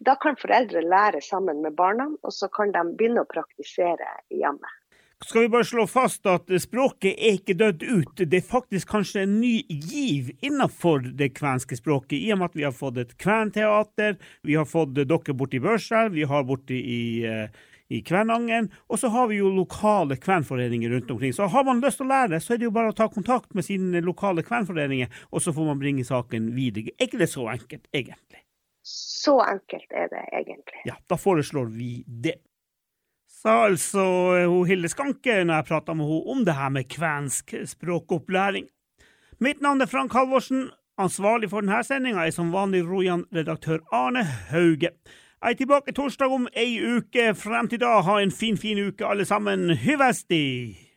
da 0.00 0.14
kan 0.16 0.38
foreldre 0.40 0.80
lære 0.80 1.20
sammen 1.20 1.60
med 1.62 1.76
barna, 1.76 2.06
og 2.22 2.32
så 2.32 2.48
kan 2.48 2.72
de 2.72 2.84
begynne 2.96 3.24
å 3.24 3.28
praktisere 3.28 4.08
hjemme. 4.32 4.70
Skal 5.22 5.44
vi 5.44 5.50
bare 5.52 5.64
slå 5.64 5.86
fast 5.86 6.26
at 6.26 6.50
språket 6.60 7.14
er 7.14 7.36
ikke 7.38 7.54
dødd 7.58 7.82
ut, 7.82 8.14
det 8.18 8.38
er 8.40 8.46
faktisk 8.46 8.90
kanskje 8.90 9.22
en 9.22 9.36
ny 9.40 9.54
giv 9.68 10.32
innenfor 10.42 11.04
det 11.18 11.32
kvenske 11.38 11.78
språket, 11.78 12.18
i 12.18 12.32
og 12.34 12.40
med 12.40 12.50
at 12.50 12.58
vi 12.58 12.66
har 12.66 12.74
fått 12.74 12.98
et 13.02 13.12
kventeater, 13.22 14.18
vi 14.42 14.58
har 14.58 14.66
fått 14.68 14.96
dere 14.98 15.36
borti 15.38 15.62
Børselv, 15.62 16.16
vi 16.18 16.26
har 16.28 16.48
borti 16.48 16.80
i 16.80 17.02
eh, 17.28 17.62
i 17.92 18.00
Kvænangen. 18.02 18.70
Og 18.88 18.98
så 18.98 19.08
har 19.08 19.26
vi 19.28 19.36
jo 19.36 19.50
lokale 19.52 20.16
kvenforeninger 20.16 20.90
rundt 20.90 21.10
omkring. 21.10 21.32
Så 21.32 21.46
har 21.46 21.64
man 21.64 21.80
lyst 21.80 22.00
til 22.00 22.08
å 22.08 22.12
lære, 22.12 22.40
så 22.40 22.54
er 22.54 22.62
det 22.62 22.68
jo 22.68 22.74
bare 22.74 22.92
å 22.92 22.96
ta 22.96 23.08
kontakt 23.12 23.52
med 23.54 23.66
sine 23.66 24.00
lokale 24.04 24.44
kvenforeninger, 24.46 25.12
og 25.30 25.44
så 25.44 25.52
får 25.52 25.68
man 25.68 25.82
bringe 25.82 26.06
saken 26.08 26.52
videre. 26.56 26.94
Er 26.96 27.10
ikke 27.10 27.20
det 27.20 27.28
så 27.32 27.48
enkelt, 27.52 27.84
egentlig? 27.92 28.40
Så 28.92 29.36
enkelt 29.44 29.92
er 29.94 30.08
det 30.10 30.24
egentlig. 30.32 30.80
Ja, 30.88 30.96
da 31.08 31.20
foreslår 31.20 31.68
vi 31.76 31.92
det. 32.06 32.40
Sa 33.42 33.64
altså 33.66 34.02
hun 34.46 34.68
Hilde 34.68 34.86
Skanke 34.86 35.40
når 35.42 35.56
jeg 35.56 35.66
prata 35.66 35.94
med 35.98 36.06
henne 36.06 36.30
om 36.30 36.44
det 36.46 36.54
her 36.54 36.68
med 36.70 36.86
kvensk 36.86 37.54
språkopplæring. 37.66 38.68
Mitt 39.42 39.58
navn 39.60 39.82
er 39.82 39.90
Frank 39.90 40.14
Halvorsen. 40.14 40.68
Ansvarlig 40.98 41.50
for 41.50 41.64
denne 41.64 41.80
sendinga 41.82 42.22
er 42.22 42.30
som 42.30 42.52
vanlig 42.54 42.84
Rojan-redaktør 42.86 43.82
Arne 43.90 44.22
Hauge. 44.52 44.92
Jeg 45.42 45.50
er 45.50 45.58
tilbake 45.58 45.90
torsdag 45.96 46.30
om 46.30 46.46
ei 46.54 46.78
uke. 46.78 47.32
Frem 47.34 47.66
til 47.66 47.82
da, 47.82 47.96
ha 48.06 48.20
en 48.22 48.30
fin, 48.30 48.54
fin 48.54 48.78
uke 48.78 49.10
alle 49.10 49.26
sammen. 49.26 49.72
Hyvesti! 49.74 50.91